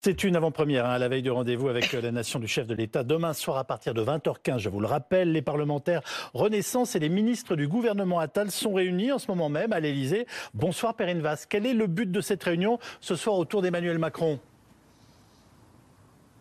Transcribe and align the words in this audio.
C'est 0.00 0.22
une 0.22 0.36
avant-première 0.36 0.86
hein, 0.86 0.90
à 0.90 0.98
la 1.00 1.08
veille 1.08 1.22
du 1.22 1.30
rendez-vous 1.32 1.68
avec 1.68 1.92
euh, 1.92 2.00
la 2.00 2.12
nation 2.12 2.38
du 2.38 2.46
chef 2.46 2.68
de 2.68 2.74
l'État. 2.74 3.02
Demain 3.02 3.32
soir 3.32 3.58
à 3.58 3.64
partir 3.64 3.94
de 3.94 4.04
20h15, 4.04 4.58
je 4.58 4.68
vous 4.68 4.78
le 4.78 4.86
rappelle, 4.86 5.32
les 5.32 5.42
parlementaires 5.42 6.02
Renaissance 6.34 6.94
et 6.94 7.00
les 7.00 7.08
ministres 7.08 7.56
du 7.56 7.66
gouvernement 7.66 8.20
Attal 8.20 8.52
sont 8.52 8.74
réunis 8.74 9.10
en 9.10 9.18
ce 9.18 9.26
moment 9.28 9.48
même 9.48 9.72
à 9.72 9.80
l'Élysée. 9.80 10.28
Bonsoir 10.54 10.94
Perrine 10.94 11.20
Vasse. 11.20 11.46
Quel 11.46 11.66
est 11.66 11.74
le 11.74 11.88
but 11.88 12.12
de 12.12 12.20
cette 12.20 12.44
réunion 12.44 12.78
ce 13.00 13.16
soir 13.16 13.36
autour 13.38 13.60
d'Emmanuel 13.60 13.98
Macron? 13.98 14.38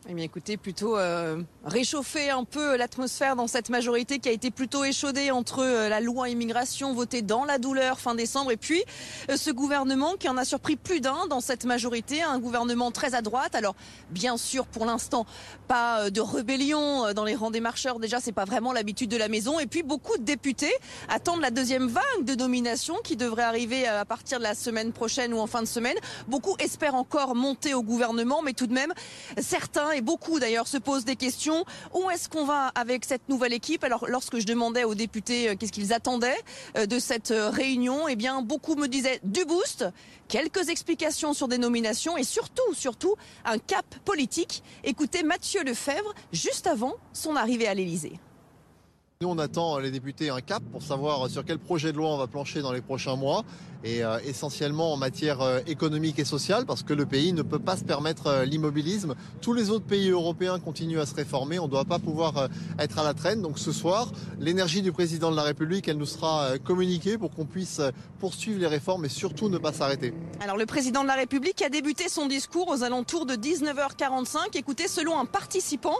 Eh 0.10 0.14
bien 0.14 0.24
écoutez, 0.24 0.56
plutôt 0.56 0.98
euh, 0.98 1.42
réchauffer 1.66 2.30
un 2.30 2.46
peu 2.46 2.78
l'atmosphère 2.78 3.36
dans 3.36 3.48
cette 3.48 3.70
majorité 3.70 4.20
qui 4.20 4.30
a 4.30 4.32
été 4.32 4.52
plutôt 4.52 4.86
échaudée 4.86 5.32
entre 5.32 5.62
euh, 5.62 5.90
la 5.90 6.00
loi 6.00 6.30
immigration 6.30 6.94
votée 6.94 7.22
dans 7.22 7.44
la 7.44 7.58
douleur 7.58 8.00
fin 8.00 8.16
décembre 8.16 8.52
et 8.52 8.58
puis 8.58 8.82
euh, 9.30 9.36
ce 9.36 9.52
gouvernement 9.52 10.14
qui 10.18 10.30
en 10.30 10.38
a 10.38 10.46
surpris 10.46 10.78
plus 10.78 11.02
d'un 11.02 11.28
dans 11.28 11.42
cette 11.42 11.66
majorité, 11.66 12.22
un 12.22 12.40
gouvernement 12.40 12.90
très 12.92 13.16
à 13.16 13.22
droite. 13.22 13.54
Alors 13.54 13.76
bien 14.10 14.38
sûr 14.38 14.66
pour 14.66 14.86
l'instant 14.86 15.26
pas 15.68 16.10
de 16.10 16.22
rébellion 16.22 17.12
dans 17.14 17.26
les 17.26 17.36
rangs 17.36 17.52
des 17.52 17.60
marcheurs, 17.60 18.00
déjà 18.00 18.22
c'est 18.22 18.32
pas 18.32 18.46
vraiment 18.46 18.72
l'habitude 18.72 19.10
de 19.10 19.18
la 19.18 19.28
maison 19.28 19.60
et 19.60 19.68
puis 19.68 19.84
beaucoup 19.84 20.18
de 20.18 20.24
députés 20.24 20.74
attendent 21.10 21.42
la 21.42 21.52
deuxième 21.52 21.88
vague 21.88 22.24
de 22.24 22.36
nomination 22.36 22.96
qui 23.04 23.18
devrait 23.18 23.44
arriver 23.44 23.86
à 23.86 24.06
partir 24.06 24.38
de 24.38 24.44
la 24.44 24.56
semaine 24.56 24.94
prochaine 24.94 25.34
ou 25.34 25.40
en 25.40 25.48
fin 25.48 25.62
de 25.62 25.68
semaine. 25.68 25.98
Beaucoup 26.30 26.56
espèrent 26.60 26.96
encore 26.96 27.36
monter 27.36 27.74
au 27.74 27.84
gouvernement 27.84 28.42
mais 28.42 28.54
tout 28.54 28.68
de 28.68 28.74
même 28.74 28.94
certains 29.42 29.97
et 29.98 30.02
beaucoup 30.02 30.40
d'ailleurs 30.40 30.68
se 30.68 30.78
posent 30.78 31.06
des 31.06 31.16
questions. 31.16 31.66
Où 31.94 32.10
est-ce 32.12 32.30
qu'on 32.30 32.46
va 32.46 32.68
avec 32.76 33.04
cette 33.04 33.28
nouvelle 33.30 33.54
équipe? 33.54 33.84
Alors 33.84 34.06
lorsque 34.08 34.38
je 34.38 34.46
demandais 34.46 34.84
aux 34.84 34.96
députés 34.96 35.50
euh, 35.50 35.56
qu'est-ce 35.56 35.72
qu'ils 35.72 35.92
attendaient 35.92 36.38
euh, 36.78 36.86
de 36.86 37.00
cette 37.00 37.32
euh, 37.32 37.50
réunion, 37.50 38.08
eh 38.08 38.16
bien 38.16 38.42
beaucoup 38.42 38.76
me 38.76 38.88
disaient 38.88 39.20
du 39.24 39.44
boost, 39.46 39.86
quelques 40.28 40.70
explications 40.70 41.34
sur 41.34 41.48
des 41.48 41.58
nominations 41.58 42.16
et 42.16 42.24
surtout, 42.24 42.74
surtout 42.74 43.16
un 43.44 43.58
cap 43.58 43.86
politique. 44.06 44.64
Écoutez 44.84 45.24
Mathieu 45.24 45.64
Lefebvre 45.64 46.14
juste 46.32 46.68
avant 46.68 46.94
son 47.12 47.36
arrivée 47.36 47.68
à 47.68 47.74
l'Élysée. 47.74 48.20
Nous, 49.20 49.30
on 49.30 49.40
attend 49.40 49.80
les 49.80 49.90
députés 49.90 50.30
un 50.30 50.42
cap 50.42 50.62
pour 50.72 50.84
savoir 50.84 51.28
sur 51.28 51.44
quel 51.44 51.58
projet 51.58 51.92
de 51.92 51.98
loi 51.98 52.10
on 52.10 52.18
va 52.18 52.28
plancher 52.28 52.62
dans 52.62 52.72
les 52.72 52.82
prochains 52.82 53.16
mois 53.16 53.44
et 53.84 54.04
euh, 54.04 54.20
essentiellement 54.26 54.94
en 54.94 54.98
matière 54.98 55.42
euh, 55.42 55.60
économique 55.66 56.20
et 56.20 56.26
sociale, 56.26 56.66
parce 56.66 56.84
que 56.84 56.94
le 56.94 57.06
pays 57.06 57.34
ne 57.34 57.42
peut 57.42 57.60
pas 57.60 57.78
se 57.78 57.84
permettre 57.84 58.28
euh, 58.28 58.46
l'immobilisme. 58.46 59.16
Tous 59.42 59.54
les 59.54 59.70
autres 59.70 59.86
pays 59.86 60.10
européens 60.10 60.60
continuent 60.60 61.00
à 61.00 61.06
se 61.06 61.16
réformer, 61.16 61.58
on 61.58 61.66
ne 61.66 61.72
doit 61.72 61.86
pas 61.86 61.98
pouvoir 61.98 62.50
être 62.80 63.00
à 63.00 63.04
la 63.04 63.14
traîne. 63.14 63.42
Donc 63.42 63.58
ce 63.58 63.72
soir, 63.72 64.12
l'énergie 64.40 64.84
du 64.84 64.92
président 64.92 65.32
de 65.32 65.36
la 65.36 65.44
République, 65.44 65.88
elle 65.88 65.98
nous 65.98 66.06
sera 66.06 66.58
communiquée 66.64 67.18
pour 67.18 67.32
qu'on 67.32 67.46
puisse 67.46 67.82
poursuivre 68.20 68.60
les 68.60 68.68
réformes 68.68 69.06
et 69.06 69.10
surtout 69.10 69.50
ne 69.50 69.58
pas 69.58 69.74
s'arrêter. 69.74 70.14
Alors 70.42 70.58
le 70.58 70.66
président 70.66 71.02
de 71.02 71.08
la 71.08 71.16
République 71.16 71.62
a 71.62 71.70
débuté 71.70 72.10
son 72.10 72.28
discours 72.28 72.70
aux 72.70 72.84
alentours 72.84 73.26
de 73.26 73.36
19h45. 73.36 74.56
Écoutez, 74.56 74.88
selon 74.88 75.20
un 75.20 75.26
participant, 75.26 75.96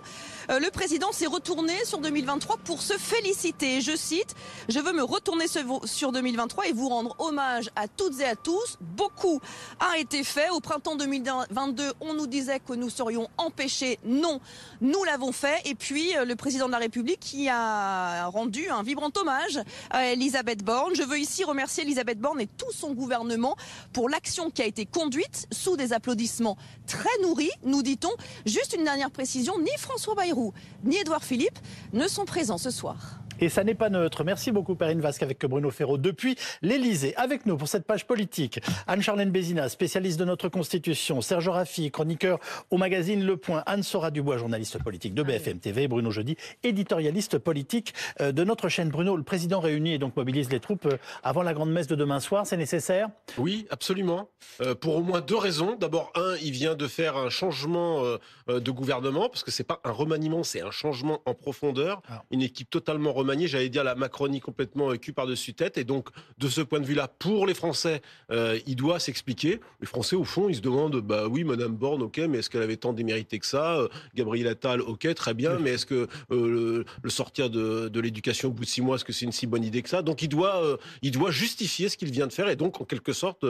le 0.50 0.70
président 0.70 1.12
s'est 1.12 1.28
retourné 1.28 1.74
sur 1.86 2.00
2023 2.00 2.58
pour 2.64 2.82
se 2.82 2.94
féliciter. 3.08 3.80
Je 3.80 3.96
cite, 3.96 4.36
je 4.68 4.80
veux 4.80 4.92
me 4.92 5.04
retourner 5.04 5.46
sur 5.48 6.12
2023 6.12 6.68
et 6.68 6.74
vous 6.74 6.90
rendre 6.90 7.16
hommage 7.20 7.70
à 7.78 7.88
toutes 7.88 8.20
et 8.20 8.26
à 8.26 8.36
tous. 8.36 8.78
Beaucoup 8.82 9.40
a 9.80 9.98
été 9.98 10.26
fait. 10.26 10.50
Au 10.50 10.60
printemps 10.60 10.98
2022, 10.98 11.94
on 12.02 12.14
nous 12.14 12.28
disait 12.28 12.60
que 12.60 12.74
nous 12.74 12.90
serions 12.90 13.30
empêchés. 13.38 13.98
Non, 14.04 14.42
nous 14.82 15.04
l'avons 15.06 15.32
fait. 15.32 15.62
Et 15.66 15.74
puis, 15.74 16.18
euh, 16.18 16.26
le 16.26 16.36
président 16.36 16.68
de 16.68 16.74
la 16.74 16.80
République 16.80 17.22
qui 17.22 17.48
a 17.48 18.28
rendu 18.28 18.68
un 18.68 18.84
vibrant 18.84 19.12
hommage 19.16 19.60
à 19.90 20.08
Elisabeth 20.08 20.64
Borne. 20.64 20.94
Je 20.94 21.04
veux 21.04 21.18
ici 21.18 21.46
remercier 21.46 21.84
Elisabeth 21.84 22.20
Borne 22.20 22.42
et 22.42 22.48
tout 22.48 22.72
son 22.74 22.94
gouvernement 22.94 23.56
pour 23.94 24.10
l'action 24.10 24.50
qui 24.50 24.62
a 24.62 24.66
été 24.66 24.86
conduite 24.86 25.48
sous 25.52 25.78
des 25.78 25.94
applaudissements 25.94 26.58
très 26.88 27.10
nourris, 27.22 27.52
nous 27.64 27.84
dit-on. 27.84 28.12
Juste 28.46 28.76
une 28.78 28.84
dernière 28.84 29.12
précision, 29.12 29.58
ni 29.60 29.72
François 29.78 30.16
Bayrou, 30.16 30.54
ni 30.84 30.98
Édouard 30.98 31.24
Philippe 31.24 31.58
ne 31.94 32.08
sont 32.08 32.26
présents 32.26 32.58
ce 32.58 32.70
soir. 32.70 32.97
Et 33.40 33.50
ça 33.50 33.64
n'est 33.64 33.76
pas 33.76 33.90
neutre. 33.90 34.24
Merci 34.24 34.52
beaucoup, 34.52 34.76
Perrine 34.76 35.00
Vasque, 35.00 35.22
avec 35.22 35.46
Bruno 35.46 35.70
Ferraud 35.70 35.98
depuis 35.98 36.36
l'Elysée. 36.64 37.16
Avec 37.18 37.46
nous 37.46 37.56
pour 37.56 37.68
cette 37.68 37.86
page 37.86 38.08
politique, 38.08 38.60
Anne-Charlène 38.88 39.30
Bézina, 39.30 39.70
spécialiste 39.70 40.20
de 40.20 40.26
notre 40.26 40.50
Constitution, 40.50 41.22
Serge 41.22 41.50
Raffi, 41.50 41.92
chroniqueur 41.92 42.40
au 42.72 42.78
magazine 42.78 43.24
Le 43.24 43.38
Point, 43.38 43.62
Anne-Sora 43.68 44.10
Dubois, 44.10 44.38
journaliste 44.38 44.82
politique 44.82 45.14
de 45.14 45.22
BFM 45.22 45.60
TV, 45.60 45.88
Bruno 45.88 46.10
Jeudi, 46.10 46.36
éditorialiste 46.64 47.38
politique 47.38 47.94
euh, 48.22 48.32
de 48.32 48.44
notre 48.44 48.70
chaîne. 48.70 48.90
Bruno, 48.90 49.16
le 49.16 49.24
président 49.24 49.60
réunit 49.60 49.94
et 49.94 49.98
donc 50.00 50.16
mobilise 50.16 50.50
les 50.50 50.60
troupes 50.60 50.88
euh, 50.88 50.98
avant 51.24 51.44
la 51.44 51.54
grande 51.54 51.72
messe 51.72 51.88
de 51.88 51.96
demain 51.96 52.20
soir. 52.20 52.48
C'est 52.48 52.58
nécessaire? 52.58 53.10
Oui, 53.38 53.68
absolument. 53.70 54.30
Euh, 54.62 54.74
pour 54.74 54.96
au 54.96 55.04
moins 55.04 55.22
deux 55.22 55.38
raisons. 55.38 55.76
D'abord, 55.80 56.12
un, 56.16 56.36
il 56.42 56.52
vient 56.52 56.74
de 56.74 56.88
faire 56.88 57.18
un 57.18 57.30
changement 57.30 58.04
de 58.48 58.72
gouvernement, 58.72 59.30
parce 59.30 59.44
que 59.44 59.52
c'est 59.52 59.64
pas 59.64 59.80
un 59.84 59.92
remaniement, 59.92 60.44
c'est 60.44 60.62
un 60.62 60.72
changement 60.72 61.22
en 61.26 61.34
profondeur. 61.34 62.02
Ah. 62.10 62.24
Une 62.32 62.42
équipe 62.42 62.70
totalement 62.70 63.14
remaniée 63.14 63.27
j'allais 63.46 63.70
dire 63.70 63.84
la 63.84 63.96
Macronie 63.96 64.40
complètement 64.40 64.96
cul 64.98 65.14
par-dessus 65.14 65.54
tête. 65.54 65.78
Et 65.78 65.84
donc, 65.84 66.10
de 66.38 66.48
ce 66.48 66.62
point 66.62 66.80
de 66.80 66.86
vue-là, 66.86 67.08
pour 67.08 67.46
les 67.46 67.54
Français, 67.54 68.02
euh, 68.32 68.60
il 68.66 68.76
doit 68.76 69.00
s'expliquer. 69.00 69.60
Les 69.82 69.88
Français, 69.88 70.16
au 70.16 70.24
fond, 70.24 70.50
ils 70.50 70.56
se 70.56 70.62
demandent, 70.62 70.98
bah 70.98 71.28
oui, 71.28 71.44
Madame 71.44 71.74
Borne, 71.74 72.02
ok, 72.04 72.20
mais 72.30 72.40
est-ce 72.40 72.50
qu'elle 72.50 72.62
avait 72.62 72.78
tant 72.78 72.94
démérité 72.94 73.40
que 73.40 73.46
ça? 73.46 73.78
Euh, 73.78 73.88
Gabriel 74.16 74.48
Attal, 74.48 74.82
ok, 74.82 75.14
très 75.14 75.34
bien, 75.34 75.58
mais 75.60 75.72
est-ce 75.72 75.86
que 75.86 76.08
euh, 76.32 76.84
le, 77.02 77.10
sortir 77.10 77.50
de, 77.50 78.00
l'éducation 78.00 78.50
au 78.50 78.52
bout 78.52 78.64
de 78.64 78.70
six 78.70 78.82
mois, 78.82 78.96
est-ce 78.96 79.06
que 79.06 79.14
c'est 79.14 79.26
une 79.26 79.32
si 79.32 79.48
bonne 79.48 79.64
idée 79.64 79.82
que 79.82 79.90
ça? 79.90 80.02
Donc, 80.02 80.22
il 80.22 80.30
doit, 80.30 80.78
il 81.02 81.12
doit 81.12 81.32
justifier 81.32 81.90
ce 81.90 81.98
qu'il 81.98 82.12
vient 82.12 82.28
de 82.28 82.34
faire 82.34 82.50
et 82.50 82.56
donc, 82.56 82.80
en 82.80 82.86
quelque 82.86 83.14
sorte, 83.14 83.46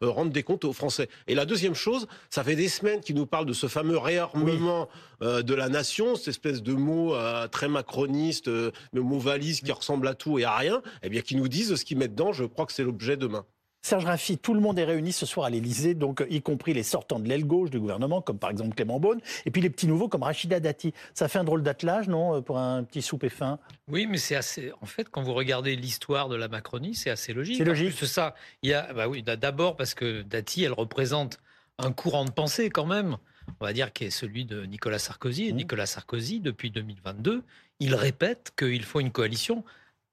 rendre 0.00 0.32
des 0.32 0.42
comptes 0.42 0.64
aux 0.64 0.72
Français. 0.72 1.08
Et 1.28 1.34
la 1.34 1.44
deuxième 1.44 1.74
chose, 1.74 2.06
ça 2.30 2.42
fait 2.42 2.56
des 2.56 2.68
semaines 2.68 3.00
qu'il 3.00 3.16
nous 3.16 3.26
parle 3.26 3.46
de 3.46 3.52
ce 3.52 3.68
fameux 3.68 3.98
réarmement 3.98 4.88
de 5.20 5.54
la 5.54 5.68
nation, 5.68 6.16
cette 6.16 6.28
espèce 6.28 6.62
de 6.62 6.72
mot 6.72 7.14
très 7.50 7.68
macroniste, 7.68 8.48
le 8.48 8.72
mot 8.94 9.18
valise 9.22 9.60
qui 9.60 9.72
ressemble 9.72 10.06
à 10.08 10.14
tout 10.14 10.38
et 10.38 10.44
à 10.44 10.56
rien, 10.56 10.82
eh 11.02 11.08
bien, 11.08 11.22
qui 11.22 11.36
nous 11.36 11.48
disent 11.48 11.74
ce 11.74 11.84
qu'ils 11.84 11.98
mettent 11.98 12.14
dedans. 12.14 12.32
Je 12.32 12.44
crois 12.44 12.66
que 12.66 12.72
c'est 12.72 12.84
l'objet 12.84 13.16
demain. 13.16 13.46
Serge 13.84 14.04
Raffi, 14.04 14.38
tout 14.38 14.54
le 14.54 14.60
monde 14.60 14.78
est 14.78 14.84
réuni 14.84 15.10
ce 15.10 15.26
soir 15.26 15.46
à 15.46 15.50
l'Elysée, 15.50 15.94
donc 15.94 16.24
y 16.30 16.40
compris 16.40 16.72
les 16.72 16.84
sortants 16.84 17.18
de 17.18 17.28
l'aile 17.28 17.44
gauche 17.44 17.68
du 17.68 17.80
gouvernement, 17.80 18.22
comme 18.22 18.38
par 18.38 18.50
exemple 18.50 18.76
Clément 18.76 19.00
Beaune, 19.00 19.20
et 19.44 19.50
puis 19.50 19.60
les 19.60 19.70
petits 19.70 19.88
nouveaux 19.88 20.06
comme 20.06 20.22
Rachida 20.22 20.60
Dati. 20.60 20.94
Ça 21.14 21.26
fait 21.26 21.40
un 21.40 21.44
drôle 21.44 21.64
d'attelage, 21.64 22.06
non, 22.06 22.42
pour 22.42 22.58
un 22.58 22.84
petit 22.84 23.02
souper 23.02 23.28
fin? 23.28 23.58
Oui, 23.88 24.06
mais 24.06 24.18
c'est 24.18 24.36
assez. 24.36 24.70
En 24.82 24.86
fait, 24.86 25.08
quand 25.08 25.22
vous 25.22 25.34
regardez 25.34 25.74
l'histoire 25.74 26.28
de 26.28 26.36
la 26.36 26.46
Macronie, 26.46 26.94
c'est 26.94 27.10
assez 27.10 27.32
logique. 27.32 27.56
C'est 27.56 27.64
logique. 27.64 27.96
Plus 27.96 28.06
ça, 28.06 28.36
il 28.62 28.70
y 28.70 28.72
a, 28.72 28.92
bah 28.92 29.08
oui, 29.08 29.24
d'abord 29.24 29.74
parce 29.74 29.94
que 29.94 30.22
Dati, 30.22 30.62
elle 30.62 30.74
représente 30.74 31.38
un 31.78 31.90
courant 31.90 32.24
de 32.24 32.30
pensée 32.30 32.70
quand 32.70 32.86
même 32.86 33.16
on 33.60 33.64
va 33.64 33.72
dire, 33.72 33.92
qui 33.92 34.04
est 34.04 34.10
celui 34.10 34.44
de 34.44 34.64
Nicolas 34.64 34.98
Sarkozy. 34.98 35.48
Et 35.48 35.52
mmh. 35.52 35.56
Nicolas 35.56 35.86
Sarkozy, 35.86 36.40
depuis 36.40 36.70
2022, 36.70 37.42
il 37.80 37.94
répète 37.94 38.52
qu'il 38.56 38.84
faut 38.84 39.00
une 39.00 39.10
coalition 39.10 39.64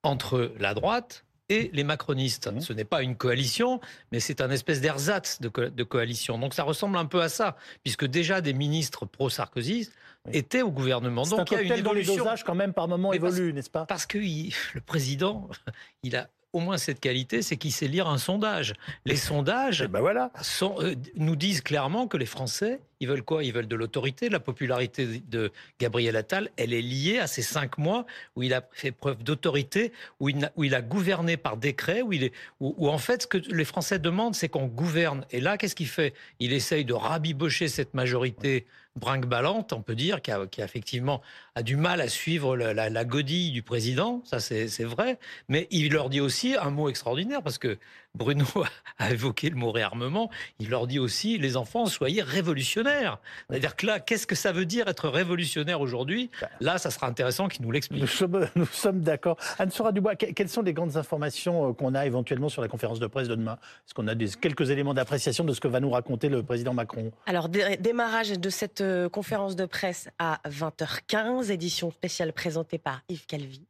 entre 0.02 0.52
la 0.58 0.74
droite 0.74 1.24
et 1.48 1.70
les 1.72 1.84
macronistes. 1.84 2.52
Mmh. 2.52 2.60
Ce 2.60 2.72
n'est 2.72 2.84
pas 2.84 3.02
une 3.02 3.16
coalition, 3.16 3.80
mais 4.12 4.20
c'est 4.20 4.40
un 4.40 4.50
espèce 4.50 4.80
d'ersatz 4.80 5.40
de, 5.40 5.82
coalition. 5.84 6.38
Donc 6.38 6.54
ça 6.54 6.62
ressemble 6.62 6.96
un 6.96 7.06
peu 7.06 7.20
à 7.22 7.28
ça, 7.28 7.56
puisque 7.82 8.04
déjà 8.04 8.40
des 8.40 8.52
ministres 8.52 9.04
pro-Sarkozy 9.06 9.90
étaient 10.32 10.62
au 10.62 10.70
gouvernement. 10.70 11.22
Donc 11.22 11.50
il 11.50 11.54
y 11.54 11.56
a 11.56 11.62
une 11.62 11.72
évolution. 11.72 11.92
dont 11.92 11.94
les 11.94 12.04
dosages 12.04 12.44
quand 12.44 12.54
même 12.54 12.72
par 12.72 12.88
moment 12.88 13.12
évoluent, 13.12 13.52
n'est-ce 13.52 13.70
pas? 13.70 13.86
Parce 13.86 14.06
que 14.06 14.18
le 14.74 14.80
président, 14.80 15.48
il 16.02 16.16
a 16.16 16.28
au 16.52 16.60
moins 16.60 16.78
cette 16.78 17.00
qualité, 17.00 17.42
c'est 17.42 17.56
qu'il 17.56 17.72
sait 17.72 17.86
lire 17.86 18.08
un 18.08 18.18
sondage. 18.18 18.74
Les 19.04 19.16
sondages 19.16 19.86
ben 19.86 20.00
voilà. 20.00 20.32
Euh, 20.62 20.94
nous 21.14 21.36
disent 21.36 21.60
clairement 21.60 22.08
que 22.08 22.16
les 22.16 22.26
Français, 22.26 22.80
ils 23.00 23.08
veulent 23.08 23.22
quoi? 23.22 23.42
Ils 23.42 23.52
veulent 23.52 23.68
de 23.68 23.76
l'autorité. 23.76 24.28
La 24.28 24.40
popularité 24.40 25.22
de 25.28 25.50
Gabriel 25.80 26.16
Attal, 26.16 26.50
elle 26.56 26.74
est 26.74 26.82
liée 26.82 27.18
à 27.18 27.26
ces 27.26 27.42
cinq 27.42 27.78
mois 27.78 28.06
où 28.36 28.42
il 28.42 28.52
a 28.52 28.62
fait 28.72 28.92
preuve 28.92 29.22
d'autorité, 29.24 29.92
où, 30.20 30.28
il 30.28 30.74
a 30.74 30.82
gouverné 30.82 31.36
par 31.36 31.56
décret, 31.56 32.02
où, 32.02 32.12
il 32.12 32.24
est, 32.24 32.32
où, 32.60 32.88
en 32.88 32.98
fait 32.98 33.22
ce 33.22 33.26
que 33.26 33.38
les 33.38 33.64
Français 33.64 33.98
demandent, 33.98 34.34
c'est 34.34 34.48
qu'on 34.48 34.66
gouverne. 34.66 35.24
Et 35.30 35.40
là, 35.40 35.56
qu'est-ce 35.56 35.74
qu'il 35.74 35.88
fait? 35.88 36.14
Il 36.38 36.52
essaye 36.52 36.84
de 36.84 36.92
rabibocher 36.92 37.68
cette 37.68 37.94
majorité 37.94 38.66
brinque-ballante, 38.96 39.72
on 39.72 39.82
peut 39.82 39.94
dire, 39.94 40.20
qui 40.20 40.30
a, 40.30 40.46
effectivement 40.58 41.22
a 41.54 41.62
du 41.62 41.76
mal 41.76 42.00
à 42.00 42.08
suivre 42.08 42.56
la, 42.56 43.04
godille 43.04 43.52
du 43.52 43.62
président, 43.62 44.20
ça 44.24 44.40
c'est 44.40 44.84
vrai, 44.84 45.18
mais 45.48 45.68
il 45.70 45.92
leur 45.92 46.10
dit 46.10 46.20
aussi 46.20 46.56
un 46.60 46.70
mot 46.70 46.88
extraordinaire, 46.88 47.42
parce 47.42 47.58
que 47.58 47.78
Bruno 48.14 48.44
a 48.98 49.10
évoqué 49.12 49.50
le 49.50 49.56
mot 49.56 49.70
réarmement, 49.70 50.30
il 50.58 50.68
leur 50.68 50.86
dit 50.86 50.98
aussi, 50.98 51.38
les 51.38 51.56
enfants, 51.56 51.86
soyez 51.86 52.22
révolutionnaires. 52.22 53.18
C'est-à-dire 53.48 53.76
que 53.76 53.86
là, 53.86 54.00
qu'est-ce 54.00 54.26
que 54.26 54.34
ça 54.34 54.52
veut 54.52 54.66
dire 54.66 54.88
être 54.88 55.08
révolutionnaire 55.08 55.80
aujourd'hui? 55.80 56.30
Bah. 56.40 56.48
Là, 56.60 56.78
ça 56.78 56.90
sera 56.90 57.06
intéressant 57.06 57.48
qu'il 57.48 57.62
nous 57.62 57.70
l'explique. 57.70 58.00
Nous 58.00 58.66
sommes, 58.66 59.00
d'accord. 59.00 59.36
Anne-Sora 59.58 59.92
Dubois, 59.92 60.16
quelles 60.16 60.48
sont 60.48 60.62
les 60.62 60.72
grandes 60.72 60.96
informations 60.96 61.70
euh, 61.70 61.72
qu'on 61.72 61.94
a 61.94 62.06
éventuellement 62.06 62.48
sur 62.48 62.62
la 62.62 62.68
conférence 62.68 63.00
de 63.00 63.06
presse 63.06 63.28
de 63.28 63.34
demain? 63.34 63.58
Est-ce 63.86 63.94
qu'on 63.94 64.08
a 64.08 64.14
des, 64.14 64.28
quelques 64.28 64.70
éléments 64.70 64.94
d'appréciation 64.94 65.44
de 65.44 65.52
ce 65.52 65.60
que 65.60 65.68
va 65.68 65.80
nous 65.80 65.90
raconter 65.90 66.28
le 66.28 66.42
président 66.42 66.74
Macron? 66.74 67.12
Alors, 67.26 67.48
démarrage 67.48 68.30
de 68.30 68.50
cette 68.50 68.80
euh, 68.80 69.08
conférence 69.08 69.56
de 69.56 69.66
presse 69.66 70.08
à 70.18 70.40
20h15, 70.48 71.50
édition 71.50 71.90
spéciale 71.90 72.32
présentée 72.32 72.78
par 72.78 73.02
Yves 73.08 73.26
Calvi. 73.26 73.62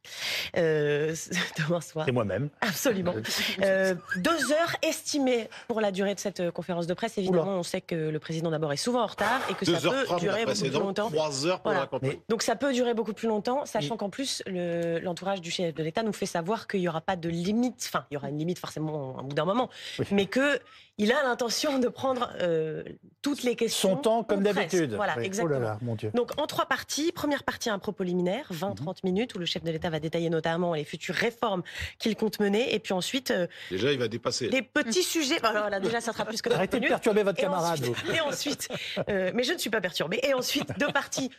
Euh, 0.56 1.14
demain 1.58 1.80
soir. 1.80 2.06
C'est 2.06 2.12
moi-même. 2.12 2.48
Absolument. 2.60 3.14
Euh, 3.62 3.94
Deux 4.30 4.52
heures 4.52 4.76
estimées 4.82 5.48
pour 5.68 5.80
la 5.80 5.90
durée 5.90 6.14
de 6.14 6.20
cette 6.20 6.40
euh, 6.40 6.50
conférence 6.50 6.86
de 6.86 6.94
presse. 6.94 7.18
Évidemment, 7.18 7.56
on 7.58 7.62
sait 7.62 7.80
que 7.80 7.94
le 7.94 8.18
président 8.18 8.50
d'abord 8.50 8.72
est 8.72 8.76
souvent 8.76 9.02
en 9.02 9.06
retard 9.06 9.40
et 9.50 9.54
que 9.54 9.64
ça 9.64 9.80
peut 9.80 10.06
durer 10.18 10.44
beaucoup 10.44 10.60
plus 10.60 10.70
longtemps. 10.70 11.10
Trois 11.10 11.46
heures 11.46 11.60
pour 11.60 11.72
la. 11.72 11.88
Donc 12.28 12.42
ça 12.42 12.56
peut 12.56 12.72
durer 12.72 12.94
beaucoup 12.94 13.12
plus 13.12 13.28
longtemps, 13.28 13.64
sachant 13.66 13.96
qu'en 13.96 14.10
plus, 14.10 14.42
l'entourage 14.46 15.40
du 15.40 15.50
chef 15.50 15.74
de 15.74 15.82
l'État 15.82 16.02
nous 16.02 16.12
fait 16.12 16.26
savoir 16.26 16.66
qu'il 16.66 16.80
n'y 16.80 16.88
aura 16.88 17.00
pas 17.00 17.16
de 17.16 17.28
limite. 17.28 17.84
Enfin, 17.88 18.04
il 18.10 18.14
y 18.14 18.16
aura 18.16 18.28
une 18.28 18.38
limite 18.38 18.58
forcément 18.58 19.18
au 19.18 19.22
bout 19.22 19.34
d'un 19.34 19.44
moment, 19.44 19.68
mais 20.10 20.26
que 20.26 20.60
il 21.00 21.12
a 21.12 21.22
l'intention 21.22 21.78
de 21.78 21.88
prendre 21.88 22.30
euh, 22.42 22.84
toutes 23.22 23.42
les 23.42 23.56
questions. 23.56 23.92
Son 23.92 23.96
temps, 23.96 24.22
comme 24.22 24.42
d'habitude. 24.42 24.92
Voilà, 24.92 25.14
oh 25.16 25.20
exactement. 25.20 25.78
Donc, 26.12 26.38
en 26.38 26.46
trois 26.46 26.66
parties. 26.66 27.10
Première 27.10 27.42
partie, 27.42 27.70
un 27.70 27.78
propos 27.78 28.04
liminaire, 28.04 28.46
20-30 28.52 28.76
mhm. 28.76 28.94
minutes, 29.04 29.34
où 29.34 29.38
le 29.38 29.46
chef 29.46 29.62
de 29.62 29.70
l'État 29.70 29.88
va 29.88 29.98
détailler 29.98 30.28
notamment 30.28 30.74
les 30.74 30.84
futures 30.84 31.14
réformes 31.14 31.62
qu'il 31.98 32.16
compte 32.16 32.38
mener. 32.38 32.74
Et 32.74 32.78
puis 32.80 32.92
ensuite. 32.92 33.30
Euh, 33.30 33.46
déjà, 33.70 33.92
il 33.92 33.98
va 33.98 34.08
dépasser. 34.08 34.48
Des 34.50 34.60
petits 34.60 35.02
sujets. 35.02 35.38
voilà, 35.40 35.80
déjà, 35.80 36.02
ça 36.02 36.12
sera 36.12 36.26
plus 36.26 36.42
que 36.42 36.50
Arrêtez 36.60 36.78
de 36.78 36.86
perturber 36.86 37.22
votre 37.22 37.40
camarade. 37.40 37.80
et 38.14 38.20
ensuite, 38.20 38.68
euh, 39.08 39.30
mais 39.34 39.42
je 39.42 39.54
ne 39.54 39.58
suis 39.58 39.70
pas 39.70 39.80
perturbé. 39.80 40.20
Et 40.22 40.34
ensuite, 40.34 40.68
deux 40.78 40.92
parties 40.92 41.30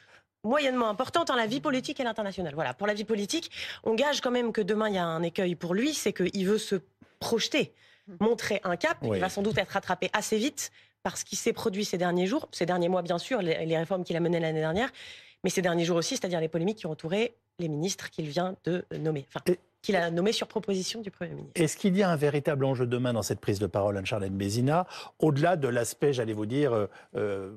moyennement 0.43 0.89
importantes 0.89 1.27
dans 1.27 1.35
la 1.35 1.45
vie 1.45 1.61
politique 1.61 1.99
et 1.99 2.03
l'international. 2.03 2.55
Voilà, 2.55 2.73
pour 2.73 2.87
la 2.87 2.95
vie 2.95 3.05
politique, 3.05 3.51
on 3.83 3.93
gage 3.93 4.21
quand 4.21 4.31
même 4.31 4.53
que 4.53 4.61
demain, 4.61 4.89
il 4.89 4.95
y 4.95 4.97
a 4.97 5.05
un 5.05 5.21
écueil 5.21 5.53
pour 5.53 5.75
lui, 5.75 5.93
c'est 5.93 6.13
qu'il 6.13 6.47
veut 6.47 6.57
se 6.57 6.77
projeter 7.19 7.75
montrer 8.19 8.61
un 8.63 8.75
cap. 8.75 8.97
Il 9.03 9.19
va 9.19 9.29
sans 9.29 9.41
doute 9.41 9.57
être 9.57 9.71
rattrapé 9.71 10.09
assez 10.13 10.37
vite 10.37 10.71
par 11.03 11.17
ce 11.17 11.25
qui 11.25 11.35
s'est 11.35 11.53
produit 11.53 11.85
ces 11.85 11.97
derniers 11.97 12.27
jours, 12.27 12.47
ces 12.51 12.65
derniers 12.65 12.89
mois 12.89 13.01
bien 13.01 13.17
sûr, 13.17 13.41
les, 13.41 13.77
réformes 13.77 14.03
qu'il 14.03 14.15
a 14.15 14.19
menées 14.19 14.39
l'année 14.39 14.59
dernière, 14.59 14.91
mais 15.43 15.49
ces 15.49 15.61
derniers 15.61 15.85
jours 15.85 15.97
aussi, 15.97 16.15
c'est-à-dire 16.15 16.39
les 16.39 16.47
polémiques 16.47 16.77
qui 16.77 16.85
ont 16.85 16.91
entouré 16.91 17.35
les 17.59 17.67
ministres 17.67 18.09
qu'il 18.09 18.27
vient 18.27 18.55
de 18.65 18.85
nommer. 18.99 19.25
Enfin, 19.33 19.55
qu'il 19.81 19.95
a 19.95 20.11
nommé 20.11 20.31
sur 20.31 20.47
proposition 20.47 21.01
du 21.01 21.09
Premier 21.09 21.31
ministre. 21.31 21.59
Est-ce 21.59 21.75
qu'il 21.75 21.97
y 21.97 22.03
a 22.03 22.09
un 22.09 22.15
véritable 22.15 22.65
enjeu 22.65 22.85
demain 22.85 23.13
dans 23.13 23.23
cette 23.23 23.39
prise 23.39 23.59
de 23.59 23.65
parole, 23.65 23.97
Anne-Charlène 23.97 24.37
Bézina, 24.37 24.85
au-delà 25.19 25.57
de 25.57 25.67
l'aspect, 25.67 26.13
j'allais 26.13 26.33
vous 26.33 26.45
dire, 26.45 26.73
euh, 26.73 26.87
euh, 27.15 27.55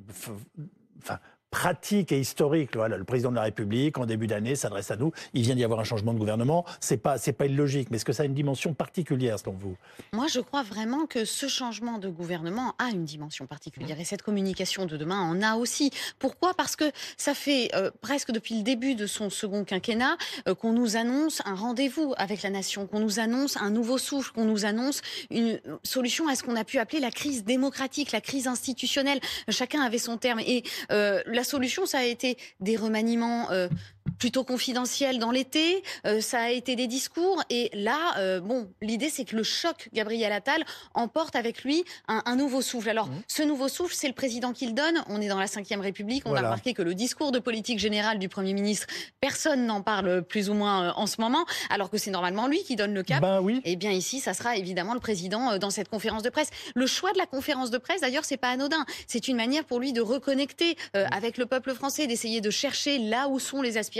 enfin, 1.03 1.19
pratique 1.55 2.11
et 2.11 2.19
historique. 2.19 2.75
Le 2.75 3.05
président 3.05 3.31
de 3.31 3.37
la 3.37 3.43
République, 3.43 3.97
en 3.97 4.07
début 4.07 4.27
d'année, 4.27 4.57
s'adresse 4.57 4.91
à 4.91 4.97
nous. 4.97 5.13
Il 5.35 5.43
vient 5.43 5.55
d'y 5.55 5.63
avoir 5.63 5.79
un 5.79 5.85
changement 5.85 6.13
de 6.13 6.19
gouvernement. 6.19 6.65
C'est 6.81 6.97
pas, 6.97 7.17
c'est 7.17 7.33
pas 7.33 7.47
illogique. 7.47 7.93
Mais 7.93 7.97
est-ce 7.97 8.05
que 8.05 8.13
ça 8.13 8.25
a 8.25 8.27
une 8.27 8.35
dimension 8.35 8.75
particulière, 8.75 9.39
selon 9.39 9.53
vous? 9.53 9.77
Moi, 10.13 10.27
je 10.27 10.41
crois 10.41 10.65
vraiment 10.65 11.07
que 11.07 11.25
ce 11.25 11.47
changement 11.47 11.99
de 11.99 12.09
gouvernement 12.09 12.75
a 12.81 12.91
une 12.91 13.05
dimension 13.05 13.47
particulière. 13.47 14.01
Et 14.01 14.05
cette 14.05 14.23
communication 14.23 14.85
de 14.85 14.97
demain 14.97 15.21
en 15.21 15.43
a 15.43 15.55
aussi. 15.55 15.93
Pourquoi? 16.19 16.55
Parce 16.55 16.75
que 16.75 16.91
ça 17.17 17.35
fait 17.35 17.71
euh, 17.77 17.93
presque 18.01 18.33
depuis 18.33 18.57
le 18.57 18.65
début 18.65 18.97
de 18.97 19.07
son 19.07 19.31
second 19.31 19.63
quinquennat 19.63 20.17
euh, 20.49 20.57
qu'on 20.57 20.73
nous 20.73 20.97
annonce 20.97 21.41
un 21.45 21.55
rendez-vous 21.55 22.15
avec 22.17 22.43
la 22.43 22.51
nation, 22.51 22.89
qu'on 22.89 22.99
nous 22.99 23.21
annonce 23.21 23.57
un 23.59 23.71
nouveau 23.71 23.99
souffle, 23.99 24.33
qu'on 24.33 24.45
nous 24.45 24.65
annonce 24.65 25.03
une 25.31 25.61
solution 25.85 26.27
à 26.27 26.35
ce 26.35 26.43
qu'on 26.43 26.57
a 26.57 26.65
pu 26.65 26.79
appeler 26.79 26.99
la 26.99 27.13
crise 27.13 27.45
démocratique, 27.45 28.11
la 28.11 28.21
crise 28.21 28.49
institutionnelle. 28.49 29.21
Chacun 29.51 29.83
avait 29.83 29.99
son 29.99 30.17
terme. 30.17 30.41
Et 30.41 30.65
euh, 30.91 31.23
la 31.27 31.44
la 31.45 31.51
solution, 31.51 31.85
ça 31.85 31.99
a 31.99 32.05
été 32.05 32.39
des 32.61 32.75
remaniements 32.75 33.51
euh, 33.51 33.69
plutôt 34.19 34.45
confidentiels 34.45 35.19
dans 35.19 35.31
l'été, 35.31 35.83
euh, 36.07 36.21
ça 36.21 36.43
a 36.43 36.51
été 36.51 36.77
des 36.77 36.87
discours. 36.87 37.43
Et 37.51 37.71
là, 37.73 38.19
euh, 38.19 38.41
bon, 38.41 38.69
l'idée, 38.83 39.09
c'est 39.09 39.25
que 39.25 39.37
le 39.37 39.43
choc 39.43 39.89
Gabriel 39.93 40.33
Attal 40.33 40.65
emporte 40.95 41.37
avec 41.37 41.65
lui 41.65 41.85
un, 42.09 42.37
nouveau 42.37 42.63
souffle. 42.63 42.91
Alors, 42.91 43.09
mmh. 43.09 43.23
ce 43.29 43.43
nouveau 43.43 43.69
souffle, 43.69 43.95
c'est 43.95 44.09
le 44.09 44.15
président 44.15 44.53
qui 44.53 44.67
le 44.67 44.73
donne. 44.73 45.03
On 45.09 45.21
est 45.21 45.29
dans 45.29 45.39
la 45.39 45.47
Ve 45.47 45.81
République. 45.81 46.25
On 46.27 46.35
a 46.35 46.41
remarqué 46.41 46.75
que 46.75 46.83
le 46.83 46.95
discours 46.95 47.33
de 47.33 47.39
politique 47.39 47.79
générale 47.79 48.19
du 48.19 48.29
Premier 48.29 48.53
ministre, 48.53 48.87
personne 49.21 49.67
n'en 49.67 49.83
parle 49.83 50.23
plus 50.23 50.51
ou 50.51 50.55
moins 50.55 50.93
en 50.95 51.07
ce 51.07 51.21
moment, 51.21 51.45
alors 51.71 51.91
que 51.91 51.99
c'est 51.99 52.11
normalement 52.11 52.47
lui 52.47 52.63
qui 52.63 52.77
donne 52.77 52.93
le 52.93 53.03
cap. 53.03 53.23
Ben 53.23 53.41
oui. 53.41 53.61
Et 53.65 53.73
eh 53.73 53.77
bien 53.77 53.91
ici, 53.91 54.21
ça 54.21 54.35
sera 54.35 54.57
évidemment 54.57 54.95
le 54.95 55.01
président 55.01 55.59
dans 55.59 55.71
cette 55.71 55.89
conférence 55.89 56.23
de 56.23 56.31
presse. 56.31 56.51
Le 56.75 56.87
choix 56.87 57.13
de 57.13 57.19
la 57.19 57.27
conférence 57.27 57.71
de 57.71 57.79
presse, 57.79 58.01
d'ailleurs, 58.01 58.25
c'est 58.25 58.37
pas 58.37 58.51
anodin. 58.51 58.85
C'est 59.07 59.29
une 59.29 59.37
manière 59.37 59.65
pour 59.65 59.81
lui 59.81 59.93
de 59.93 60.01
reconnecter 60.01 60.77
mmh. 60.95 60.99
avec 61.11 61.39
le 61.39 61.47
peuple 61.47 61.73
français, 61.75 62.07
d'essayer 62.07 62.41
de 62.41 62.51
chercher 62.51 62.99
là 62.99 63.29
où 63.29 63.39
sont 63.39 63.63
les 63.63 63.79
aspirations. 63.79 63.94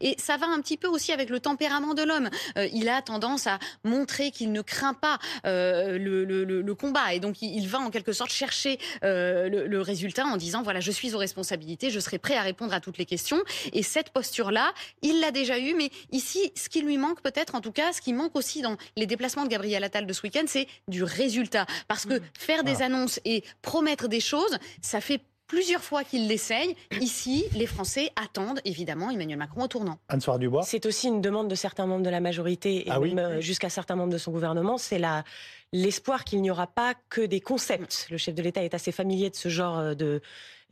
Et 0.00 0.16
ça 0.18 0.36
va 0.36 0.46
un 0.46 0.60
petit 0.60 0.76
peu 0.76 0.88
aussi 0.88 1.12
avec 1.12 1.30
le 1.30 1.40
tempérament 1.40 1.94
de 1.94 2.02
l'homme. 2.02 2.28
Euh, 2.56 2.68
il 2.72 2.88
a 2.88 3.02
tendance 3.02 3.46
à 3.46 3.58
montrer 3.84 4.30
qu'il 4.30 4.52
ne 4.52 4.62
craint 4.62 4.94
pas 4.94 5.18
euh, 5.46 5.98
le, 5.98 6.74
combat. 6.74 7.14
Et 7.14 7.20
donc, 7.20 7.42
il 7.42 7.66
va 7.66 7.78
en 7.78 7.90
quelque 7.90 8.12
sorte 8.12 8.30
chercher 8.30 8.78
euh, 9.04 9.48
le, 9.48 9.80
résultat 9.80 10.26
en 10.26 10.36
disant, 10.36 10.62
voilà, 10.62 10.80
je 10.80 10.90
suis 10.90 11.14
aux 11.14 11.18
responsabilités, 11.18 11.90
je 11.90 12.00
serai 12.00 12.18
prêt 12.18 12.36
à 12.36 12.42
répondre 12.42 12.74
à 12.74 12.80
toutes 12.80 12.98
les 12.98 13.06
questions. 13.06 13.42
Et 13.72 13.82
cette 13.82 14.10
posture-là, 14.10 14.72
il 15.02 15.20
l'a 15.20 15.30
déjà 15.30 15.58
eue. 15.58 15.74
Mais 15.74 15.90
ici, 16.12 16.52
ce 16.54 16.68
qui 16.68 16.82
lui 16.82 16.98
manque 16.98 17.20
peut-être, 17.22 17.54
en 17.54 17.60
tout 17.60 17.72
cas, 17.72 17.92
ce 17.92 18.00
qui 18.00 18.12
manque 18.12 18.36
aussi 18.36 18.60
dans 18.60 18.76
les 18.96 19.06
déplacements 19.06 19.44
de 19.44 19.48
Gabriel 19.48 19.82
Attal 19.82 20.06
de 20.06 20.12
ce 20.12 20.22
week-end, 20.22 20.44
c'est 20.46 20.68
du 20.88 21.02
résultat. 21.02 21.66
Parce 21.88 22.04
que 22.04 22.14
mmh. 22.14 22.22
faire 22.38 22.64
des 22.64 22.82
annonces 22.82 23.20
et 23.24 23.44
promettre 23.62 24.08
des 24.08 24.20
choses, 24.20 24.58
ça 24.82 25.00
fait 25.00 25.20
plusieurs 25.48 25.82
fois 25.82 26.04
qu'il 26.04 26.28
l'essaye. 26.28 26.76
Ici, 27.00 27.46
les 27.54 27.66
Français 27.66 28.10
attendent 28.14 28.60
évidemment 28.64 29.10
Emmanuel 29.10 29.38
Macron 29.38 29.62
au 29.62 29.68
tournant. 29.68 29.98
Anne-Soire 30.08 30.38
Dubois. 30.38 30.62
C'est 30.62 30.86
aussi 30.86 31.08
une 31.08 31.20
demande 31.20 31.48
de 31.48 31.54
certains 31.54 31.86
membres 31.86 32.04
de 32.04 32.10
la 32.10 32.20
majorité 32.20 32.86
et 32.86 32.90
ah 32.90 33.00
même 33.00 33.18
euh, 33.18 33.40
jusqu'à 33.40 33.70
certains 33.70 33.96
membres 33.96 34.12
de 34.12 34.18
son 34.18 34.30
gouvernement. 34.30 34.78
C'est 34.78 34.98
la 34.98 35.24
l'espoir 35.72 36.24
qu'il 36.24 36.40
n'y 36.40 36.50
aura 36.50 36.66
pas 36.66 36.94
que 37.10 37.20
des 37.20 37.40
concepts. 37.40 38.06
Le 38.10 38.16
chef 38.16 38.34
de 38.34 38.42
l'État 38.42 38.62
est 38.62 38.74
assez 38.74 38.92
familier 38.92 39.30
de 39.30 39.36
ce 39.36 39.48
genre 39.48 39.78
euh, 39.78 39.94
de 39.94 40.20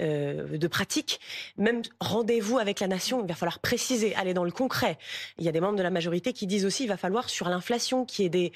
euh, 0.01 0.59
de 0.59 0.67
pratique. 0.67 1.21
Même 1.57 1.83
rendez-vous 2.01 2.59
avec 2.59 2.81
la 2.81 2.87
nation, 2.87 3.23
il 3.23 3.29
va 3.29 3.35
falloir 3.35 3.59
préciser, 3.59 4.15
aller 4.15 4.35
dans 4.35 4.45
le 4.45 4.51
concret. 4.51 4.99
Il 5.39 5.45
y 5.45 5.49
a 5.49 5.53
des 5.53 5.61
membres 5.61 5.79
de 5.79 5.83
la 5.83 5.91
majorité 5.91 6.33
qui 6.33 6.47
disent 6.47 6.67
aussi 6.67 6.85
il 6.85 6.89
va 6.89 6.97
falloir 6.97 7.31
sur 7.31 7.49
l'inflation 7.49 8.05
qu'il 8.05 8.25
y 8.25 8.27
ait 8.27 8.31
des, 8.31 8.53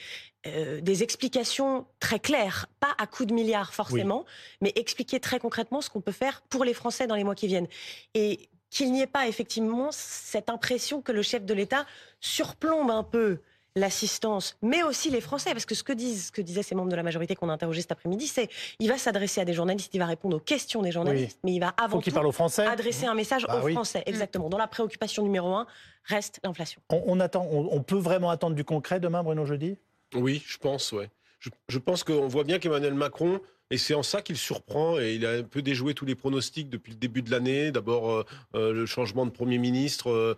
euh, 0.47 0.81
des 0.81 1.03
explications 1.03 1.87
très 1.99 2.19
claires, 2.19 2.67
pas 2.79 2.95
à 2.99 3.07
coups 3.07 3.29
de 3.29 3.35
milliards 3.35 3.75
forcément, 3.75 4.25
mais 4.61 4.73
expliquer 4.77 5.21
très 5.21 5.39
concrètement 5.39 5.81
ce 5.81 5.91
qu'on 5.91 6.01
peut 6.01 6.13
faire 6.13 6.43
pour 6.49 6.65
les 6.65 6.75
Français 6.75 7.07
dans 7.07 7.15
les 7.15 7.25
mois 7.25 7.35
qui 7.35 7.47
viennent. 7.47 7.69
Et 8.15 8.51
qu'il 8.71 8.93
n'y 8.93 9.03
ait 9.03 9.07
pas 9.07 9.27
effectivement 9.27 9.89
cette 9.93 10.49
impression 10.49 11.03
que 11.03 11.13
le 11.13 11.23
chef 11.23 11.45
de 11.45 11.55
l'État 11.55 11.87
surplombe 12.21 12.91
un 12.91 13.03
peu 13.03 13.41
l'assistance, 13.77 14.57
mais 14.63 14.83
aussi 14.83 15.11
les 15.11 15.21
Français, 15.21 15.53
parce 15.53 15.65
que 15.65 15.75
ce 15.75 15.83
que 15.83 15.93
disent, 15.93 16.27
ce 16.27 16.33
que 16.33 16.43
disaient 16.43 16.63
ces 16.63 16.75
membres 16.75 16.91
de 16.91 16.97
la 16.97 17.03
majorité 17.03 17.35
qu'on 17.37 17.49
a 17.49 17.53
interrogés 17.53 17.83
cet 17.83 17.93
après-midi, 17.93 18.27
c'est 18.27 18.49
il 18.79 18.89
va 18.89 18.99
s'adresser 18.99 19.41
à 19.41 19.45
des 19.45 19.53
journalistes, 19.53 19.95
il 19.95 19.99
va 19.99 20.07
répondre 20.07 20.37
aux 20.37 20.41
questions 20.41 20.83
des 20.83 20.93
journalistes, 20.93 21.39
mais 21.45 21.53
il 21.53 21.61
va 21.61 21.69
avant 21.77 22.01
tout 22.01 22.17
aux 22.17 22.33
Français. 22.33 22.67
adresser 22.67 23.07
un 23.07 23.15
message 23.15 23.47
bah 23.47 23.63
aux 23.63 23.69
Français, 23.71 24.03
exactement. 24.07 24.49
Dont 24.49 24.59
la 24.59 24.67
préoccupation 24.67 25.23
numéro 25.23 25.55
un 25.55 25.67
reste 26.05 26.41
l'inflation. 26.45 26.81
On, 26.91 27.21
attend, 27.21 27.47
on, 27.51 27.83
peut 27.83 27.99
vraiment 27.99 28.31
attendre 28.31 28.57
du 28.57 28.65
concret 28.65 29.01
demain, 29.01 29.23
Bruno 29.23 29.45
Jeudi? 29.45 29.77
Oui, 30.15 30.43
je 30.47 30.59
pense, 30.59 30.93
ouais. 30.93 31.09
Je, 31.69 31.79
pense 31.79 32.05
qu'on 32.05 32.29
voit 32.29 32.45
bien 32.45 32.59
qu'Emmanuel 32.59 32.95
Macron 32.95 33.41
et 33.71 33.79
c'est 33.79 33.95
en 33.95 34.03
ça 34.03 34.21
qu'il 34.21 34.37
surprend 34.37 34.99
et 34.99 35.15
il 35.15 35.25
a 35.25 35.31
un 35.31 35.43
peu 35.43 35.63
déjoué 35.63 35.95
tous 35.95 36.05
les 36.05 36.15
pronostics 36.15 36.69
depuis 36.69 36.93
le 36.93 36.99
début 36.99 37.23
de 37.23 37.31
l'année. 37.31 37.71
D'abord 37.71 38.11
euh, 38.11 38.25
euh, 38.55 38.73
le 38.73 38.85
changement 38.85 39.25
de 39.25 39.31
Premier 39.31 39.59
ministre, 39.59 40.11
euh, 40.11 40.37